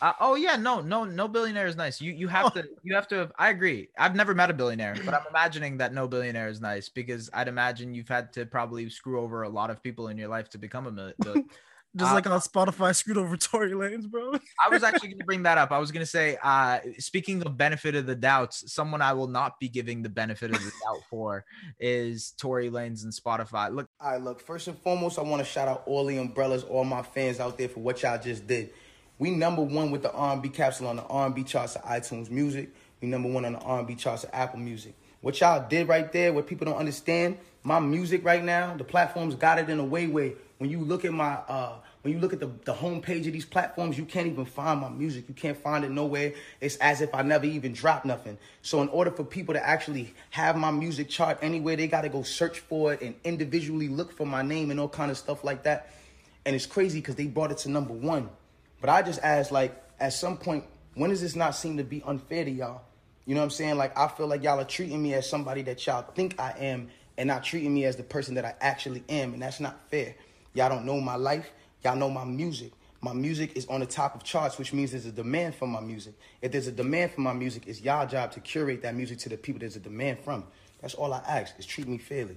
[0.00, 2.00] Uh, oh yeah, no, no, no billionaire is nice.
[2.00, 2.60] You you have oh.
[2.60, 3.30] to you have to.
[3.38, 3.88] I agree.
[3.98, 7.48] I've never met a billionaire, but I'm imagining that no billionaire is nice because I'd
[7.48, 10.58] imagine you've had to probably screw over a lot of people in your life to
[10.58, 11.44] become a billionaire.
[11.96, 14.34] Just uh, like on Spotify screwed over Tory Lanez, bro.
[14.64, 15.72] I was actually going to bring that up.
[15.72, 19.26] I was going to say, uh, speaking of benefit of the doubts, someone I will
[19.26, 21.46] not be giving the benefit of the doubt for
[21.80, 23.74] is Tory Lanez and Spotify.
[23.74, 24.40] Look, all right, look.
[24.40, 27.56] First and foremost, I want to shout out all the umbrellas, all my fans out
[27.56, 28.70] there for what y'all just did.
[29.18, 32.70] We number one with the R&B capsule on the R&B charts of iTunes Music.
[33.00, 34.94] We number one on the R&B charts of Apple Music.
[35.20, 39.34] What y'all did right there, what people don't understand, my music right now, the platforms
[39.34, 42.32] got it in a way where when you look at my uh, when you look
[42.32, 45.24] at the, the homepage of these platforms, you can't even find my music.
[45.28, 46.32] You can't find it nowhere.
[46.60, 48.38] It's as if I never even dropped nothing.
[48.62, 52.22] So in order for people to actually have my music chart anywhere, they gotta go
[52.22, 55.64] search for it and individually look for my name and all kind of stuff like
[55.64, 55.90] that.
[56.46, 58.30] And it's crazy because they brought it to number one.
[58.80, 60.64] But I just ask, like, at some point,
[60.94, 62.82] when does this not seem to be unfair to y'all?
[63.26, 63.76] You know what I'm saying?
[63.76, 66.88] Like, I feel like y'all are treating me as somebody that y'all think I am
[67.18, 69.34] and not treating me as the person that I actually am.
[69.34, 70.14] And that's not fair.
[70.54, 71.50] Y'all don't know my life.
[71.84, 72.72] Y'all know my music.
[73.00, 75.80] My music is on the top of charts, which means there's a demand for my
[75.80, 76.14] music.
[76.42, 79.28] If there's a demand for my music, it's y'all job to curate that music to
[79.28, 80.44] the people there's a demand from.
[80.80, 82.36] That's all I ask is treat me fairly.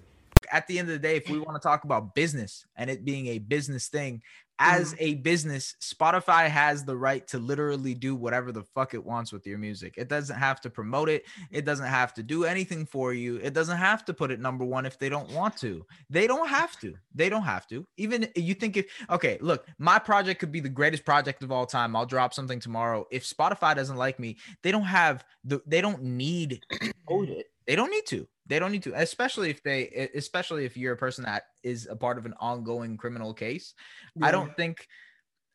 [0.52, 3.06] At the end of the day, if we want to talk about business and it
[3.06, 4.22] being a business thing,
[4.62, 5.04] as mm-hmm.
[5.04, 9.48] a business, Spotify has the right to literally do whatever the fuck it wants with
[9.48, 9.96] your music.
[9.98, 11.26] It doesn't have to promote it.
[11.50, 13.38] It doesn't have to do anything for you.
[13.38, 15.84] It doesn't have to put it number one if they don't want to.
[16.12, 16.94] They don't have to.
[17.16, 17.88] They don't have to.
[17.98, 21.66] Even you think if okay, look, my project could be the greatest project of all
[21.66, 21.96] time.
[21.96, 23.08] I'll drop something tomorrow.
[23.10, 27.51] If Spotify doesn't like me, they don't have the they don't need to it.
[27.68, 28.28] They don't need to.
[28.48, 31.96] They don't need to, especially if they, especially if you're a person that is a
[31.96, 33.74] part of an ongoing criminal case.
[34.16, 34.28] Yeah.
[34.28, 34.88] I don't think,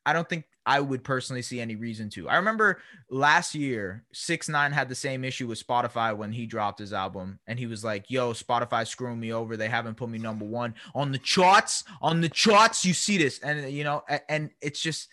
[0.07, 2.29] I don't think I would personally see any reason to.
[2.29, 6.79] I remember last year, Six Nine had the same issue with Spotify when he dropped
[6.79, 9.57] his album, and he was like, "Yo, Spotify screwing me over.
[9.57, 11.85] They haven't put me number one on the charts.
[12.01, 15.09] On the charts, you see this, and you know, and it's just,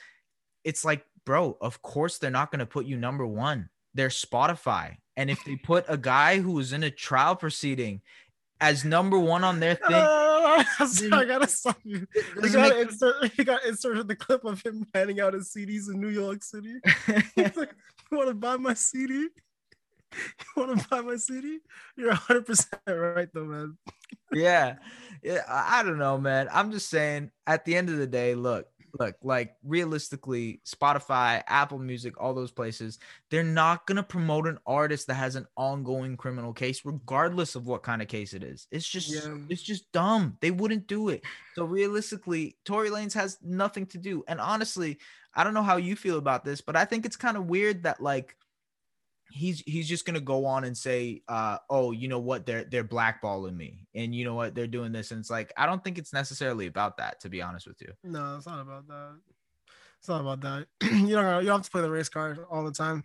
[0.63, 3.69] it's like, bro, of course they're not gonna put you number one.
[3.93, 4.97] They're Spotify.
[5.15, 8.01] And if they put a guy who was in a trial proceeding
[8.59, 9.93] as number one on their thing,
[10.79, 12.07] I'm sorry, I gotta stop you.
[12.41, 15.99] You gotta insert, you gotta insert the clip of him handing out his CDs in
[15.99, 16.75] New York City.
[17.35, 17.73] He's like,
[18.11, 19.13] you want to buy my CD?
[19.13, 19.29] You
[20.55, 21.59] want to buy my CD?
[21.97, 23.77] You're 100 percent right, though, man.
[24.31, 24.75] yeah,
[25.23, 25.41] yeah.
[25.47, 26.47] I don't know, man.
[26.51, 27.31] I'm just saying.
[27.47, 28.67] At the end of the day, look,
[28.99, 29.15] look.
[29.21, 35.15] Like realistically, Spotify, Apple Music, all those places, they're not gonna promote an artist that
[35.15, 38.67] has an ongoing criminal case, regardless of what kind of case it is.
[38.71, 39.37] It's just, Yeah.
[39.49, 40.37] it's just dumb.
[40.41, 41.23] They wouldn't do it.
[41.55, 44.23] So realistically, Tory Lanez has nothing to do.
[44.27, 44.99] And honestly,
[45.33, 47.83] I don't know how you feel about this, but I think it's kind of weird
[47.83, 48.35] that like
[49.33, 52.83] he's he's just gonna go on and say, uh, oh, you know what, they're they're
[52.83, 55.97] blackballing me, and you know what, they're doing this, and it's like I don't think
[55.97, 57.91] it's necessarily about that, to be honest with you.
[58.03, 59.19] No, it's not about that.
[59.99, 60.67] It's not about that.
[60.83, 61.41] you don't.
[61.41, 63.03] You don't have to play the race card all the time.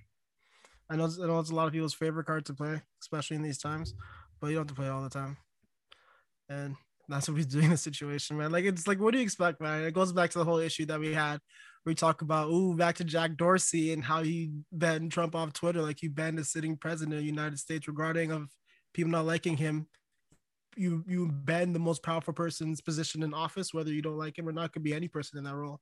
[0.90, 1.06] I know.
[1.06, 3.58] It's, I know it's a lot of people's favorite card to play, especially in these
[3.58, 3.94] times.
[4.40, 5.36] But you don't have to play it all the time.
[6.48, 6.76] And
[7.08, 8.52] that's what he's doing in the situation, man.
[8.52, 9.82] Like it's like, what do you expect, man?
[9.84, 11.40] It goes back to the whole issue that we had.
[11.88, 15.82] We talk about, ooh, back to Jack Dorsey and how he banned Trump off Twitter,
[15.82, 18.48] like you banned a sitting president of the United States regarding of
[18.92, 19.86] people not liking him
[20.78, 24.48] you you ban the most powerful person's position in office, whether you don't like him
[24.48, 24.72] or not.
[24.72, 25.80] Could be any person in that role,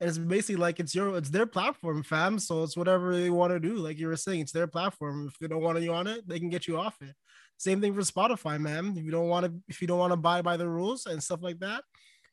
[0.00, 2.38] and it's basically like it's your it's their platform, fam.
[2.38, 3.74] So it's whatever they want to do.
[3.74, 5.26] Like you were saying, it's their platform.
[5.28, 7.14] If they don't want you on it, they can get you off it.
[7.58, 8.94] Same thing for Spotify, man.
[8.96, 11.22] If you don't want to, if you don't want to abide by the rules and
[11.22, 11.82] stuff like that,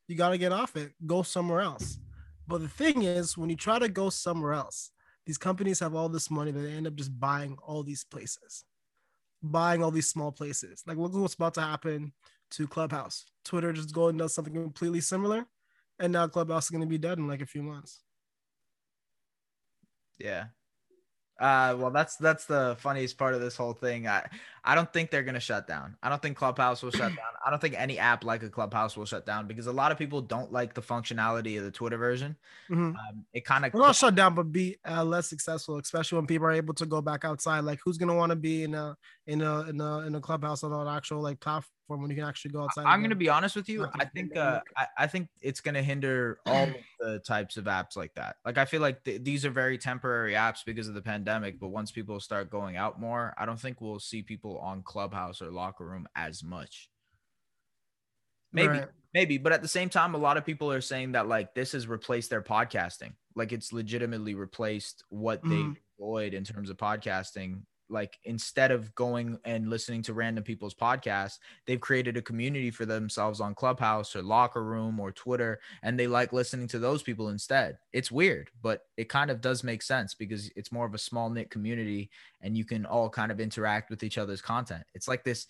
[0.07, 0.91] you got to get off it.
[1.05, 1.97] Go somewhere else.
[2.47, 4.91] But the thing is, when you try to go somewhere else,
[5.25, 8.65] these companies have all this money that they end up just buying all these places
[9.43, 10.83] buying all these small places.
[10.87, 12.13] Like look what's about to happen
[12.51, 13.25] to Clubhouse.
[13.43, 15.45] Twitter just go and does something completely similar,
[15.99, 18.01] and now Clubhouse is going to be dead in like a few months.
[20.17, 20.45] Yeah.
[21.43, 24.07] Uh, well, that's that's the funniest part of this whole thing.
[24.07, 24.25] I
[24.63, 25.97] I don't think they're gonna shut down.
[26.01, 27.19] I don't think Clubhouse will shut down.
[27.45, 29.99] I don't think any app like a Clubhouse will shut down because a lot of
[29.99, 32.37] people don't like the functionality of the Twitter version.
[32.71, 32.95] Mhm.
[32.95, 36.27] Um, it kind of Well, not shut down, but be uh, less successful, especially when
[36.27, 37.65] people are able to go back outside.
[37.65, 40.21] Like, who's going to want to be in a in a in a in a
[40.21, 42.85] clubhouse on an actual like platform when you can actually go outside?
[42.85, 43.87] I'm gonna be honest with you.
[43.99, 44.61] I think uh.
[44.77, 46.67] I, I think it's gonna hinder all
[46.99, 48.37] the types of apps like that.
[48.45, 51.59] Like I feel like th- these are very temporary apps because of the pandemic.
[51.59, 55.41] But once people start going out more, I don't think we'll see people on Clubhouse
[55.41, 56.89] or Locker Room as much.
[58.55, 58.87] Maybe, Right.
[59.13, 61.71] maybe, but at the same time, a lot of people are saying that like this
[61.71, 63.13] has replaced their podcasting.
[63.35, 65.77] Like it's legitimately replaced what they Mhm.
[65.99, 67.63] enjoyed in terms of podcasting.
[67.89, 72.85] Like instead of going and listening to random people's podcasts, they've created a community for
[72.85, 77.29] themselves on Clubhouse or Locker Room or Twitter, and they like listening to those people
[77.29, 77.77] instead.
[77.91, 81.29] It's weird, but it kind of does make sense because it's more of a small
[81.29, 82.09] knit community
[82.41, 84.83] and you can all kind of interact with each other's content.
[84.93, 85.47] It's like this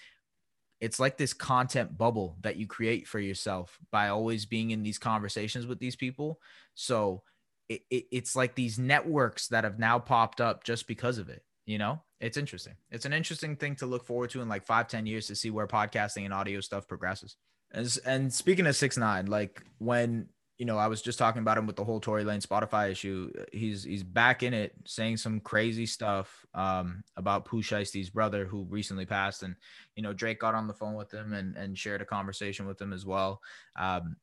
[0.84, 4.98] it's like this content bubble that you create for yourself by always being in these
[4.98, 6.42] conversations with these people.
[6.74, 7.24] So
[7.70, 11.42] it, it, it's like these networks that have now popped up just because of it.
[11.66, 12.76] You know, it's interesting.
[12.90, 15.50] It's an interesting thing to look forward to in like five, ten years to see
[15.50, 17.36] where podcasting and audio stuff progresses.
[17.72, 21.58] As, and speaking of six nine, like when you know I was just talking about
[21.58, 25.42] him with the whole Tory Lane Spotify issue, he's he's back in it, saying some
[25.42, 29.58] crazy stuff um, about Pooh Shiesty's brother who recently passed, and
[29.98, 32.80] you know Drake got on the phone with him and and shared a conversation with
[32.80, 33.42] him as well.
[33.78, 34.16] Um,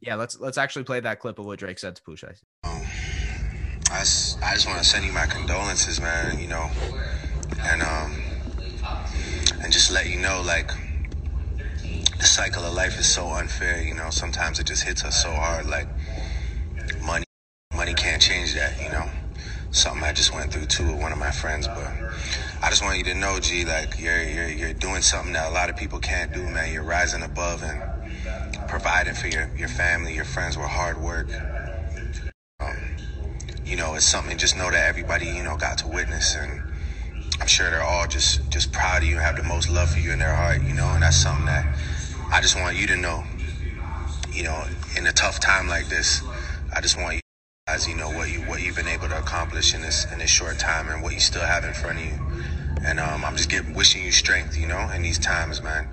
[0.00, 2.44] yeah, let's let's actually play that clip of what Drake said to Pooh Shiesty.
[3.92, 6.38] I just, I just want to send you my condolences, man.
[6.38, 6.70] You know,
[7.64, 8.14] and um,
[9.62, 10.70] and just let you know, like,
[12.18, 13.82] the cycle of life is so unfair.
[13.82, 15.66] You know, sometimes it just hits us so hard.
[15.66, 15.88] Like,
[17.02, 17.24] money,
[17.74, 18.80] money can't change that.
[18.82, 19.08] You know,
[19.70, 21.68] something I just went through too with one of my friends.
[21.68, 21.92] But
[22.62, 25.54] I just want you to know, G, like, you're you're you're doing something that a
[25.54, 26.72] lot of people can't do, man.
[26.72, 27.82] You're rising above and
[28.68, 31.28] providing for your your family, your friends with hard work
[33.64, 34.36] you know, it's something.
[34.38, 36.60] Just know that everybody, you know, got to witness, and
[37.42, 39.98] I'm sure they're all just just proud of you and have the most love for
[39.98, 41.76] you in their heart, you know, and that's something that
[42.30, 43.24] I just want you to know.
[44.30, 44.64] You know,
[44.96, 46.22] in a tough time like this,
[46.72, 47.20] I just want you
[47.66, 50.30] guys, you know, what you what you've been able to accomplish in this in this
[50.30, 52.16] short time and what you still have in front of you.
[52.84, 55.88] And um, I'm just getting wishing you strength, you know, in these times, man.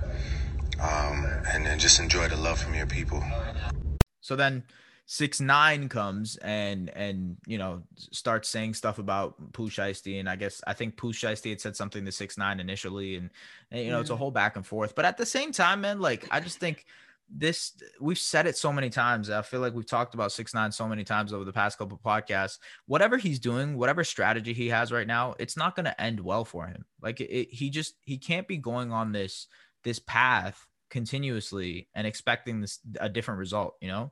[0.79, 3.23] Um, and then just enjoy the love from your people.
[4.21, 4.65] So then
[5.11, 10.35] six nine comes and and you know starts saying stuff about Pooh Shiesty, and I
[10.35, 13.31] guess I think Pooh Shiesty had said something to six nine initially, and,
[13.71, 14.93] and you know it's a whole back and forth.
[14.93, 16.85] But at the same time, man, like I just think
[17.27, 19.31] this we've said it so many times.
[19.31, 21.97] I feel like we've talked about six nine so many times over the past couple
[21.97, 22.59] of podcasts.
[22.85, 26.45] Whatever he's doing, whatever strategy he has right now, it's not going to end well
[26.45, 26.85] for him.
[27.01, 29.47] Like it, he just he can't be going on this
[29.83, 33.75] this path continuously and expecting this a different result.
[33.81, 34.11] You know,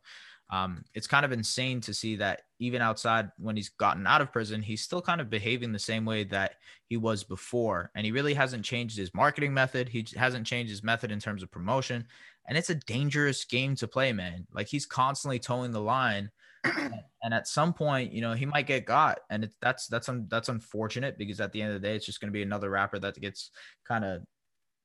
[0.49, 4.31] um, it's kind of insane to see that even outside when he's gotten out of
[4.31, 6.55] prison, he's still kind of behaving the same way that
[6.87, 7.91] he was before.
[7.95, 9.89] And he really hasn't changed his marketing method.
[9.89, 12.05] He hasn't changed his method in terms of promotion.
[12.47, 14.47] And it's a dangerous game to play, man.
[14.53, 16.31] Like he's constantly towing the line.
[16.63, 20.27] and at some point, you know, he might get got, and it's that's that's un,
[20.29, 22.69] that's unfortunate because at the end of the day, it's just going to be another
[22.69, 23.51] rapper that gets
[23.87, 24.23] kind of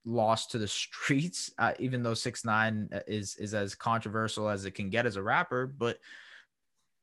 [0.05, 4.73] lost to the streets uh, even though six nine is is as controversial as it
[4.73, 5.99] can get as a rapper but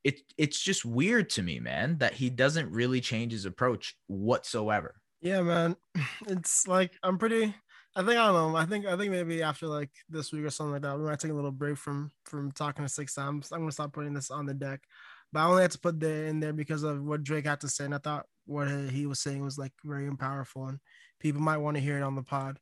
[0.04, 4.94] it it's just weird to me man that he doesn't really change his approach whatsoever.
[5.20, 5.76] Yeah man.
[6.26, 7.54] It's like i'm pretty
[7.96, 10.50] i think i don't know i think i think maybe after like this week or
[10.50, 13.50] something like that we might take a little break from from talking to six times
[13.50, 14.80] i'm gonna stop putting this on the deck.
[15.32, 17.68] But i only had to put that in there because of what drake had to
[17.68, 20.78] say and i thought what he was saying was like very powerful and
[21.20, 22.58] people might want to hear it on the pod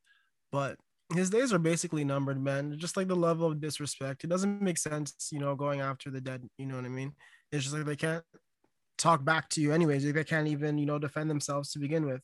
[0.53, 0.77] but
[1.15, 2.77] his days are basically numbered, man.
[2.79, 4.25] Just like the level of disrespect.
[4.25, 6.47] It doesn't make sense, you know, going after the dead.
[6.59, 7.13] You know what I mean?
[7.51, 8.25] It's just like they can't
[8.99, 10.05] talk back to you anyways.
[10.05, 12.21] Like They can't even, you know, defend themselves to begin with.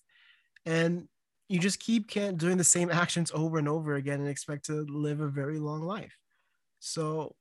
[0.66, 1.08] And
[1.48, 4.86] you just keep can't doing the same actions over and over again and expect to
[4.88, 6.16] live a very long life.
[6.80, 7.34] So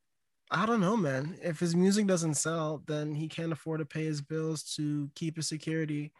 [0.49, 1.37] I don't know, man.
[1.41, 5.35] If his music doesn't sell, then he can't afford to pay his bills to keep
[5.35, 6.13] his security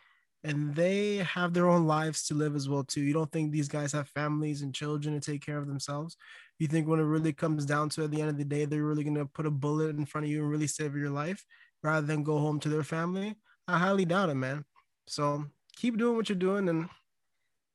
[0.44, 3.02] and they have their own lives to live as well too.
[3.02, 6.18] You don't think these guys have families and children to take care of themselves?
[6.60, 8.84] You think when it really comes down to at the end of the day, they're
[8.84, 11.46] really gonna put a bullet in front of you and really save your life
[11.82, 13.36] rather than go home to their family?
[13.68, 14.66] I highly doubt it, man.
[15.08, 16.90] So keep doing what you're doing, and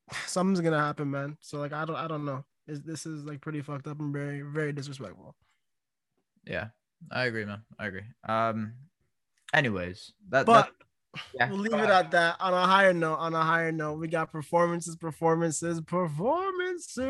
[0.27, 1.37] something's gonna happen, man.
[1.41, 2.45] So like I don't I don't know.
[2.67, 5.35] this is like pretty fucked up and very very disrespectful.
[6.45, 6.69] Yeah,
[7.11, 7.63] I agree, man.
[7.79, 8.05] I agree.
[8.27, 8.75] Um,
[9.55, 10.67] anyways, that but.
[10.67, 10.88] That-
[11.35, 12.37] yeah, we'll leave it at that.
[12.41, 17.07] On a higher note, on a higher note, we got performances, performances, performances.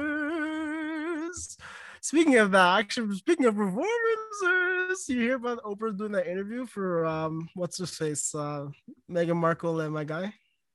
[2.00, 7.04] Speaking of that, actually, speaking of performances, you hear about Oprah doing that interview for
[7.06, 8.68] um, what's his face, uh,
[9.10, 10.32] Meghan Markle and my guy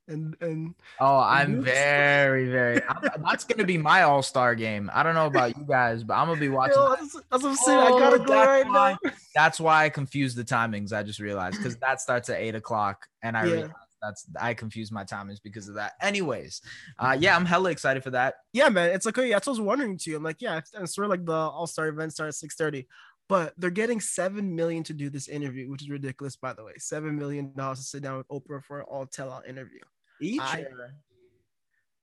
[0.07, 5.15] and and oh i'm very very I'm, that's gonna be my all-star game i don't
[5.15, 7.79] know about you guys but i'm gonna be watching Yo, that's, that's, what i'm saying
[7.79, 11.19] oh, i gotta go right why, now that's why i confused the timings i just
[11.19, 13.53] realized because that starts at eight o'clock and i yeah.
[13.53, 15.93] realized that's I confused my timings because of that.
[16.01, 16.61] Anyways,
[16.99, 18.35] uh, yeah, I'm hella excited for that.
[18.51, 20.15] Yeah, man, it's like okay, that's what I was wondering too.
[20.15, 22.85] I'm like, yeah, and sort of like the All Star event starts at 6:30,
[23.29, 26.73] but they're getting seven million to do this interview, which is ridiculous, by the way.
[26.77, 29.79] Seven million dollars to sit down with Oprah for an all tell out interview.
[30.21, 30.41] Each?
[30.41, 30.93] I, or,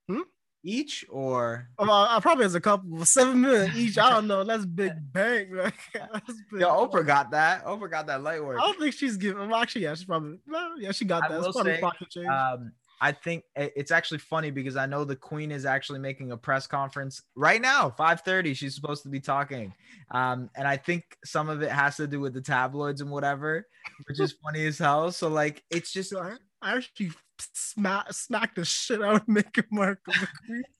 [0.07, 0.21] hmm?
[0.63, 1.67] Each or?
[1.79, 3.97] Oh, I probably has a couple, seven million each.
[3.97, 4.43] I don't know.
[4.43, 5.49] That's big bank.
[5.51, 5.73] Right?
[5.93, 6.61] That's big.
[6.61, 7.65] Yeah, Oprah got that.
[7.65, 8.59] Oprah got that light work.
[8.59, 9.49] I don't think she's giving.
[9.49, 10.37] Well, actually, yeah, she's probably.
[10.47, 11.31] Well, yeah, she got that.
[11.31, 12.27] I will say, pocket change.
[12.27, 16.37] Um, I think it's actually funny because I know the queen is actually making a
[16.37, 18.55] press conference right now, 5:30.
[18.55, 19.73] She's supposed to be talking.
[20.11, 23.65] Um, and I think some of it has to do with the tabloids and whatever,
[24.07, 25.11] which is funny as hell.
[25.11, 26.13] So like it's just
[26.61, 27.11] I actually
[27.53, 30.13] smack smack the shit out of Meghan Markle.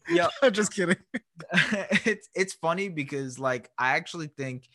[0.10, 0.98] yeah, I'm just kidding.
[2.06, 4.68] it's it's funny because like I actually think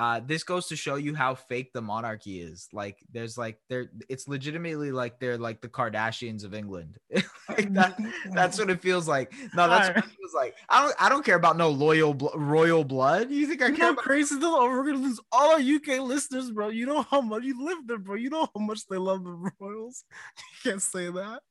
[0.00, 2.68] uh, this goes to show you how fake the monarchy is.
[2.72, 6.96] Like, there's like there, it's legitimately like they're like the Kardashians of England.
[7.50, 8.00] like that,
[8.32, 9.34] that's what it feels like.
[9.54, 10.54] No, that's what it feels like.
[10.70, 13.30] I don't, I don't care about no loyal bl- royal blood.
[13.30, 13.90] You think I care?
[13.90, 14.58] About- crazy though.
[14.58, 16.68] Oh, we're gonna lose all our UK listeners, bro.
[16.70, 18.14] You know how much you live there, bro.
[18.14, 20.04] You know how much they love the royals.
[20.64, 21.42] You can't say that.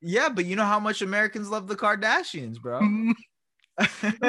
[0.00, 2.80] Yeah, but you know how much Americans love the Kardashians, bro.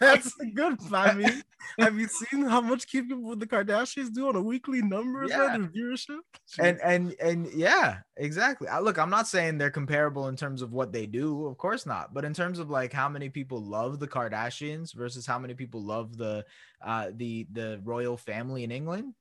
[0.00, 0.78] That's good.
[0.92, 1.42] I mean,
[1.78, 5.54] have you seen how much keeping with the Kardashians do on a weekly numbers yeah.
[5.54, 6.18] and viewership?
[6.58, 8.66] And and and yeah, exactly.
[8.66, 11.86] I, look, I'm not saying they're comparable in terms of what they do, of course
[11.86, 12.12] not.
[12.12, 15.82] But in terms of like how many people love the Kardashians versus how many people
[15.82, 16.44] love the
[16.84, 19.14] uh the the royal family in England,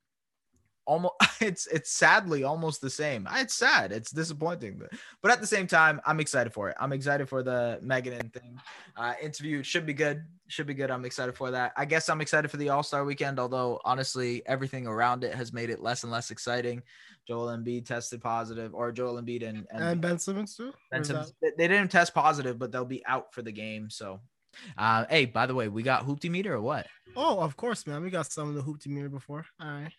[0.86, 3.28] almost it's it's sadly almost the same.
[3.34, 3.91] It's sad.
[3.91, 4.91] It's disappointing, but
[5.22, 6.76] but at the same time, I'm excited for it.
[6.80, 8.60] I'm excited for the Meghan thing.
[8.96, 10.24] Uh, interview should be good.
[10.48, 10.91] Should be good.
[10.91, 11.74] I'm excited for that.
[11.78, 13.39] I guess I'm excited for the All Star Weekend.
[13.39, 16.84] Although honestly, everything around it has made it less and less exciting.
[17.28, 20.74] Joel Embiid tested positive, or Joel Embiid and and, and Ben Simmons too.
[20.91, 23.89] Ben Simmons, they didn't test positive, but they'll be out for the game.
[23.89, 24.19] So
[24.78, 26.88] uh, hey, by the way, we got hoopty meter or what?
[27.15, 28.02] Oh, of course, man.
[28.02, 29.46] We got some of the hoopty meter before.
[29.60, 29.91] All right.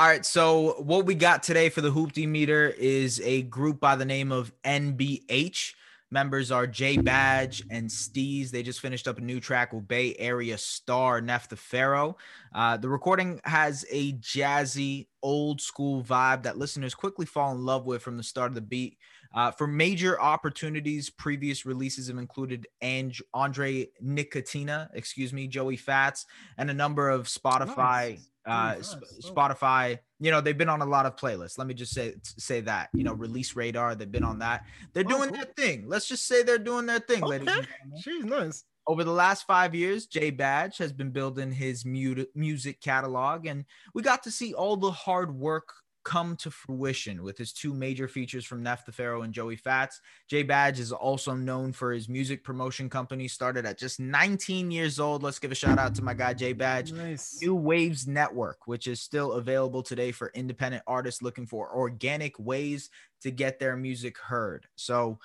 [0.00, 3.94] All right, so what we got today for the Hoopty meter is a group by
[3.94, 5.74] the name of NBH.
[6.10, 8.50] members are J Badge and Steez.
[8.50, 12.16] They just finished up a new track with Bay Area star Nef the Pharaoh.
[12.52, 17.86] Uh, the recording has a jazzy, old school vibe that listeners quickly fall in love
[17.86, 18.98] with from the start of the beat.
[19.32, 26.26] Uh, for major opportunities, previous releases have included And- Andre Nickatina, excuse me, Joey Fats,
[26.58, 28.10] and a number of Spotify.
[28.10, 28.30] Nice.
[28.46, 29.00] Uh, oh.
[29.22, 31.56] Spotify, you know, they've been on a lot of playlists.
[31.58, 32.90] Let me just say say that.
[32.92, 34.64] You know, release radar, they've been on that.
[34.92, 35.36] They're Oh, doing cool.
[35.38, 35.84] their thing.
[35.88, 38.00] Let's just say they're doing their thing, ladies and gentlemen.
[38.00, 38.64] She's nice.
[38.86, 43.64] Over the last five years, Jay Badge has been building his mu- music catalog, and
[43.94, 45.72] we got to see all the hard work
[46.04, 50.00] come to fruition with his two major features from Nef the Pharaoh and Joey Fats.
[50.28, 55.00] Jay Badge is also known for his music promotion company, started at just 19 years
[55.00, 55.22] old.
[55.22, 56.92] Let's give a shout out to my guy Jay Badge.
[56.92, 57.40] Nice.
[57.40, 62.90] New Waves Network, which is still available today for independent artists looking for organic ways
[63.22, 64.66] to get their music heard.
[64.76, 65.18] So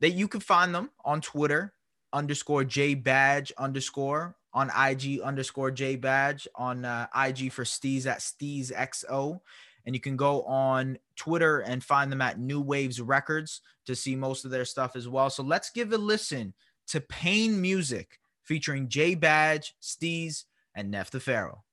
[0.00, 1.72] that you can find them on Twitter
[2.12, 8.20] underscore J Badge underscore on IG underscore J Badge on uh, IG for Steez at
[8.20, 9.40] Steez XO.
[9.86, 14.14] And you can go on Twitter and find them at New Waves Records to see
[14.14, 15.30] most of their stuff as well.
[15.30, 16.54] So let's give a listen
[16.88, 21.64] to Pain Music featuring J Badge, Steez, and Nef the Pharaoh.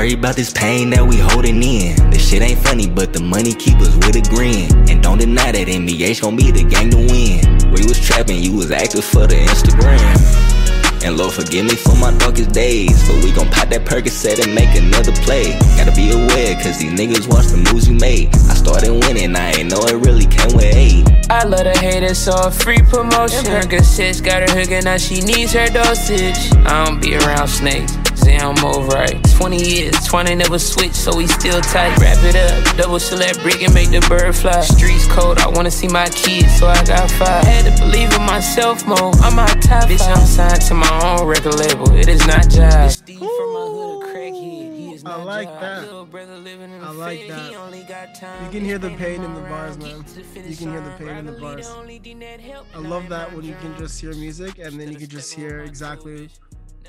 [0.00, 2.10] And don't be worried about this pain that we holding in.
[2.10, 4.72] This shit ain't funny, but the money keep us with a grin.
[4.88, 7.44] And don't deny that NBH gon' be the gang to win.
[7.70, 11.04] We was trapping, you was active for the Instagram.
[11.04, 12.96] And Lord forgive me for my darkest days.
[13.08, 15.52] But we gon' pop that Percocet and make another play.
[15.76, 18.32] Gotta be aware, cause these niggas watch the moves you made.
[18.48, 21.04] I started winning, I ain't know it really came with aid.
[21.28, 23.44] I love the haters, so a free promotion.
[23.44, 26.40] Percocets got her hooking, now she needs her dosage.
[26.64, 28.09] I don't be around snakes.
[28.24, 29.16] Say I'm over right.
[29.36, 31.96] 20 years, 20 never switch, so we still tight.
[31.98, 34.60] Wrap it up, double select brick and make the bird fly.
[34.62, 37.44] Streets cold, I wanna see my kids, so I got five.
[37.44, 39.12] Had to believe in myself more.
[39.22, 41.90] I'm out top Bitch, I'm signed to my own record label.
[41.96, 42.90] It is not jive.
[42.92, 44.76] Steve from my hood, a crackhead.
[44.76, 45.82] He is I like that.
[45.82, 47.50] Little brother living in I like that.
[47.50, 48.44] he only got time.
[48.44, 50.04] You can hear the pain in the bars, man.
[50.46, 51.68] You can hear the pain in the Rock a leader, bars.
[51.70, 54.90] only thing that help, I love that when you can just hear music and then
[54.92, 56.28] you can just hear exactly.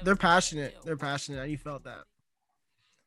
[0.04, 0.78] They're passionate.
[0.84, 1.50] They're passionate.
[1.50, 2.04] You felt that.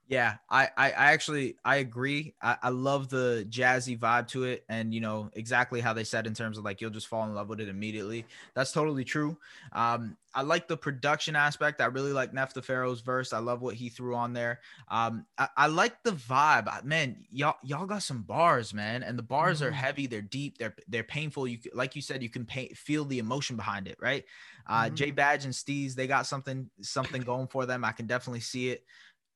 [0.06, 2.34] Yeah, I, I, I actually I agree.
[2.42, 6.26] I, I love the jazzy vibe to it, and you know exactly how they said
[6.26, 8.26] in terms of like you'll just fall in love with it immediately.
[8.54, 9.38] That's totally true.
[9.72, 11.80] Um, I like the production aspect.
[11.80, 13.32] I really like Nef the Pharaoh's verse.
[13.32, 14.60] I love what he threw on there.
[14.88, 16.84] Um, I, I like the vibe.
[16.84, 19.72] Man, y'all y'all got some bars, man, and the bars are Mhm.
[19.72, 20.06] heavy.
[20.06, 20.58] They're deep.
[20.58, 21.48] They're they're painful.
[21.48, 22.44] You like you said, you can
[22.74, 24.24] feel the emotion behind it, right?
[24.66, 24.90] Uh, Mhm.
[24.90, 27.86] J Badge and Steez, they got something something going for them.
[27.86, 28.84] I can definitely see it.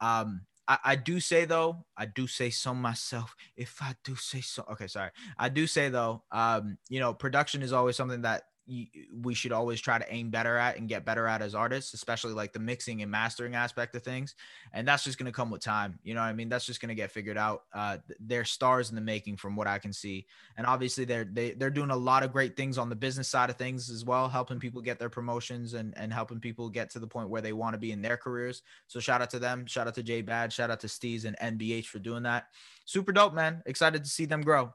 [0.01, 3.35] Um, I, I do say though, I do say so myself.
[3.57, 5.11] If I do say so, okay, sorry.
[5.39, 9.81] I do say though, um, you know, production is always something that we should always
[9.81, 13.03] try to aim better at and get better at as artists, especially like the mixing
[13.03, 14.35] and mastering aspect of things.
[14.73, 15.99] And that's just gonna come with time.
[16.03, 16.49] You know I mean?
[16.49, 17.63] That's just gonna get figured out.
[17.73, 20.27] Uh, they're stars in the making, from what I can see.
[20.57, 23.51] And obviously, they're they, they're doing a lot of great things on the business side
[23.51, 26.99] of things as well, helping people get their promotions and and helping people get to
[26.99, 28.63] the point where they want to be in their careers.
[28.87, 29.67] So shout out to them.
[29.67, 30.53] Shout out to Jay Bad.
[30.53, 32.49] Shout out to Steez and NBH for doing that.
[32.85, 33.63] Super dope, man.
[33.67, 34.73] Excited to see them grow.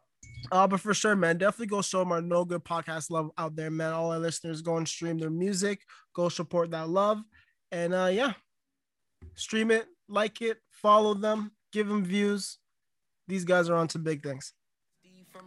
[0.52, 3.56] Uh, but for sure, man, definitely go show them our No Good podcast love out
[3.56, 3.94] there, man.
[3.94, 5.82] All our listeners go and stream their music,
[6.14, 7.22] go support that love,
[7.72, 8.34] and uh, yeah,
[9.36, 12.60] stream it, like it, follow them, give them views.
[13.28, 14.54] These guys are on to big things.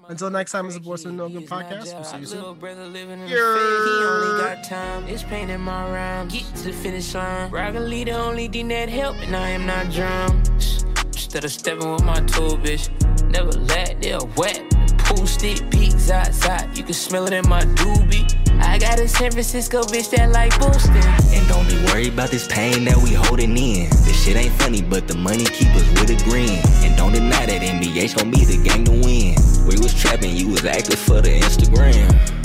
[0.09, 1.95] Until next time, it's the Boys with No Good podcast.
[1.95, 2.39] We'll see you soon.
[2.39, 5.07] Little brother living in the he only got time.
[5.07, 6.29] It's painting my rhyme.
[6.29, 7.51] Get to the finish line.
[7.51, 10.47] Rock the only thing that help, and I am not drunk.
[11.07, 12.91] Instead of stepping with my tool, bitch.
[13.31, 14.66] Never let, they're wet.
[15.27, 16.77] Pool stick.
[16.77, 18.33] You can smell it in my doobie.
[18.63, 20.95] I got a San Francisco bitch that like boosting.
[21.37, 23.91] And don't be worried about this pain that we holding in.
[23.91, 26.61] This shit ain't funny, but the money keep us with a grin.
[26.85, 29.35] And don't deny that NBH gon' be the gang to win.
[29.67, 32.36] We was trapping, you was active for the Instagram.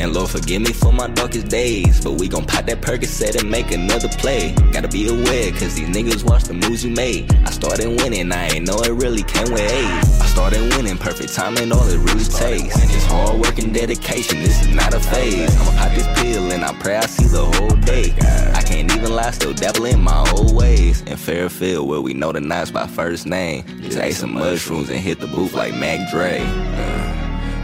[0.00, 2.02] And Lord forgive me for my darkest days.
[2.02, 4.54] But we gon' pop that Percocet and make another play.
[4.72, 7.32] Gotta be aware, cause these niggas watch the moves you made.
[7.44, 10.04] I started winning, I ain't know it really came with age.
[10.20, 12.76] I started winning, perfect timing, all it really takes.
[12.76, 15.54] It's hard work and dedication, this is not a phase.
[15.56, 18.14] I'ma pop this pill and I pray I see the whole day.
[18.54, 21.00] I can't even lie, still dabbling in my old ways.
[21.02, 23.64] In Fairfield, where we know the Knots by first name.
[23.80, 26.38] Just ate some mushrooms and hit the booth like Mac Dre.
[26.40, 27.07] Uh,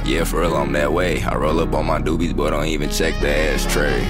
[0.05, 1.22] yeah, for real, I'm that way.
[1.22, 4.00] I roll up on my doobies, but don't even check the ashtray.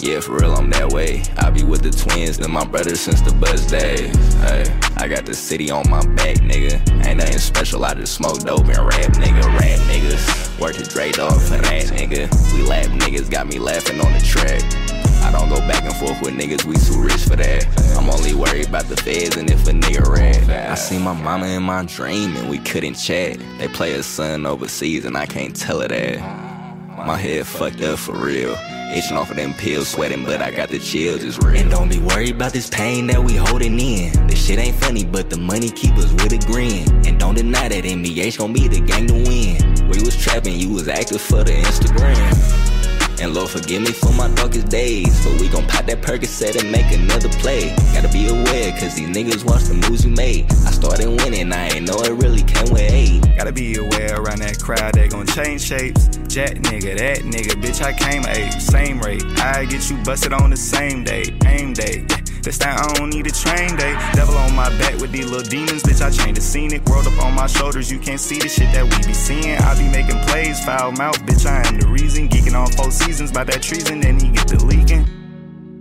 [0.00, 1.22] Yeah, for real, I'm that way.
[1.38, 4.34] I be with the twins, then my brothers since the buzz days.
[4.34, 4.64] Hey,
[4.96, 7.06] I got the city on my back, nigga.
[7.06, 9.44] Ain't nothing special, I just smoke dope and rap, nigga.
[9.58, 10.60] Rap niggas.
[10.60, 12.54] Work to Dre dog for that, nigga.
[12.54, 14.91] We laugh niggas, got me laughing on the track.
[15.22, 17.66] I don't go back and forth with niggas, we too rich for that.
[17.96, 20.70] I'm only worried about the feds and if a nigga rat.
[20.70, 23.38] I see my mama in my dream and we couldn't chat.
[23.58, 26.18] They play a son overseas and I can't tell her that.
[27.06, 28.56] My head fucked up for real.
[28.94, 31.56] Itching off of them pills, sweating, but I got the chills, it's real.
[31.56, 34.26] And don't be worried about this pain that we holding in.
[34.26, 36.86] This shit ain't funny, but the money keep us with a grin.
[37.06, 39.88] And don't deny that NBH gon' be the gang to win.
[39.88, 42.71] We was trapping, you was active for the Instagram.
[43.22, 45.24] And Lord forgive me for my darkest days.
[45.24, 47.72] But we gon' pop that Percocet and make another play.
[47.94, 50.50] Gotta be aware, cause these niggas watch the moves you made.
[50.66, 53.22] I started winning, I ain't know it really came with eight.
[53.36, 56.08] Gotta be aware around that crowd, they gon' change shapes.
[56.26, 59.22] Jack nigga, that nigga, bitch, I came eight, same rate.
[59.38, 62.04] I get you busted on the same day, aim day.
[62.42, 63.94] This time I don't need a train day.
[64.14, 66.04] Devil on my back with these little demons, bitch.
[66.04, 67.90] I changed the scenic world up on my shoulders.
[67.90, 69.56] You can't see the shit that we be seeing.
[69.58, 71.46] I be making plays, foul mouth, bitch.
[71.46, 72.28] I am the reason.
[72.28, 75.06] Geeking on four seasons by that treason, then he get the leaking.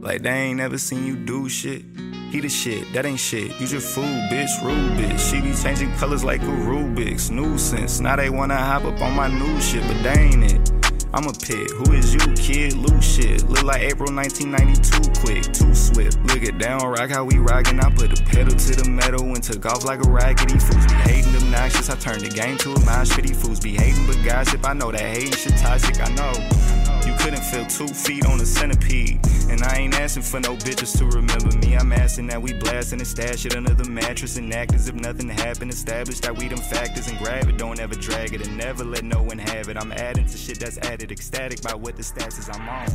[0.02, 1.84] Like they ain't never seen you do shit.
[2.30, 3.60] He the shit, that ain't shit.
[3.60, 5.32] You just fool, bitch, rude bitch.
[5.32, 8.00] She be changing colors like a Rubik's nuisance.
[8.00, 10.81] Now they wanna hop up on my new shit, but they ain't it.
[11.14, 11.70] I'm a pit.
[11.72, 12.74] Who is you, kid?
[12.78, 13.48] Loose shit.
[13.50, 16.18] Look like April 1992, quick, too swift.
[16.24, 17.82] Look it down, rock how we rockin'.
[17.82, 20.58] I put the pedal to the metal and took off like a raggedy.
[20.58, 21.90] Fools be hating obnoxious.
[21.90, 23.34] I turned the game to a mosh pity.
[23.34, 24.66] Fools be hating but gossip.
[24.66, 26.00] I know that hating shit toxic.
[26.00, 26.71] I know.
[27.06, 29.20] You couldn't feel two feet on a centipede.
[29.50, 31.76] And I ain't asking for no bitches to remember me.
[31.76, 34.96] I'm asking that we blast and stash it under the mattress and act as if
[34.96, 35.72] nothing happened.
[35.72, 37.58] Establish that we them factors and grab it.
[37.58, 39.78] Don't ever drag it and never let no one have it.
[39.78, 41.12] I'm adding to shit that's added.
[41.12, 42.88] Ecstatic by what the stats is I'm on.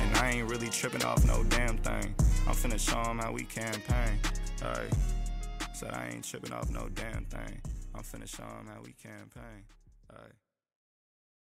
[0.00, 2.14] And I ain't really tripping off no damn thing.
[2.46, 4.18] I'm finna show them how we campaign.
[4.62, 4.92] Alright.
[5.74, 7.60] Said I ain't tripping off no damn thing.
[7.94, 9.64] I'm finna show them how we campaign.
[10.12, 10.39] Alright.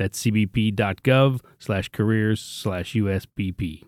[0.00, 3.82] That's cbp.gov slash careers slash USBP.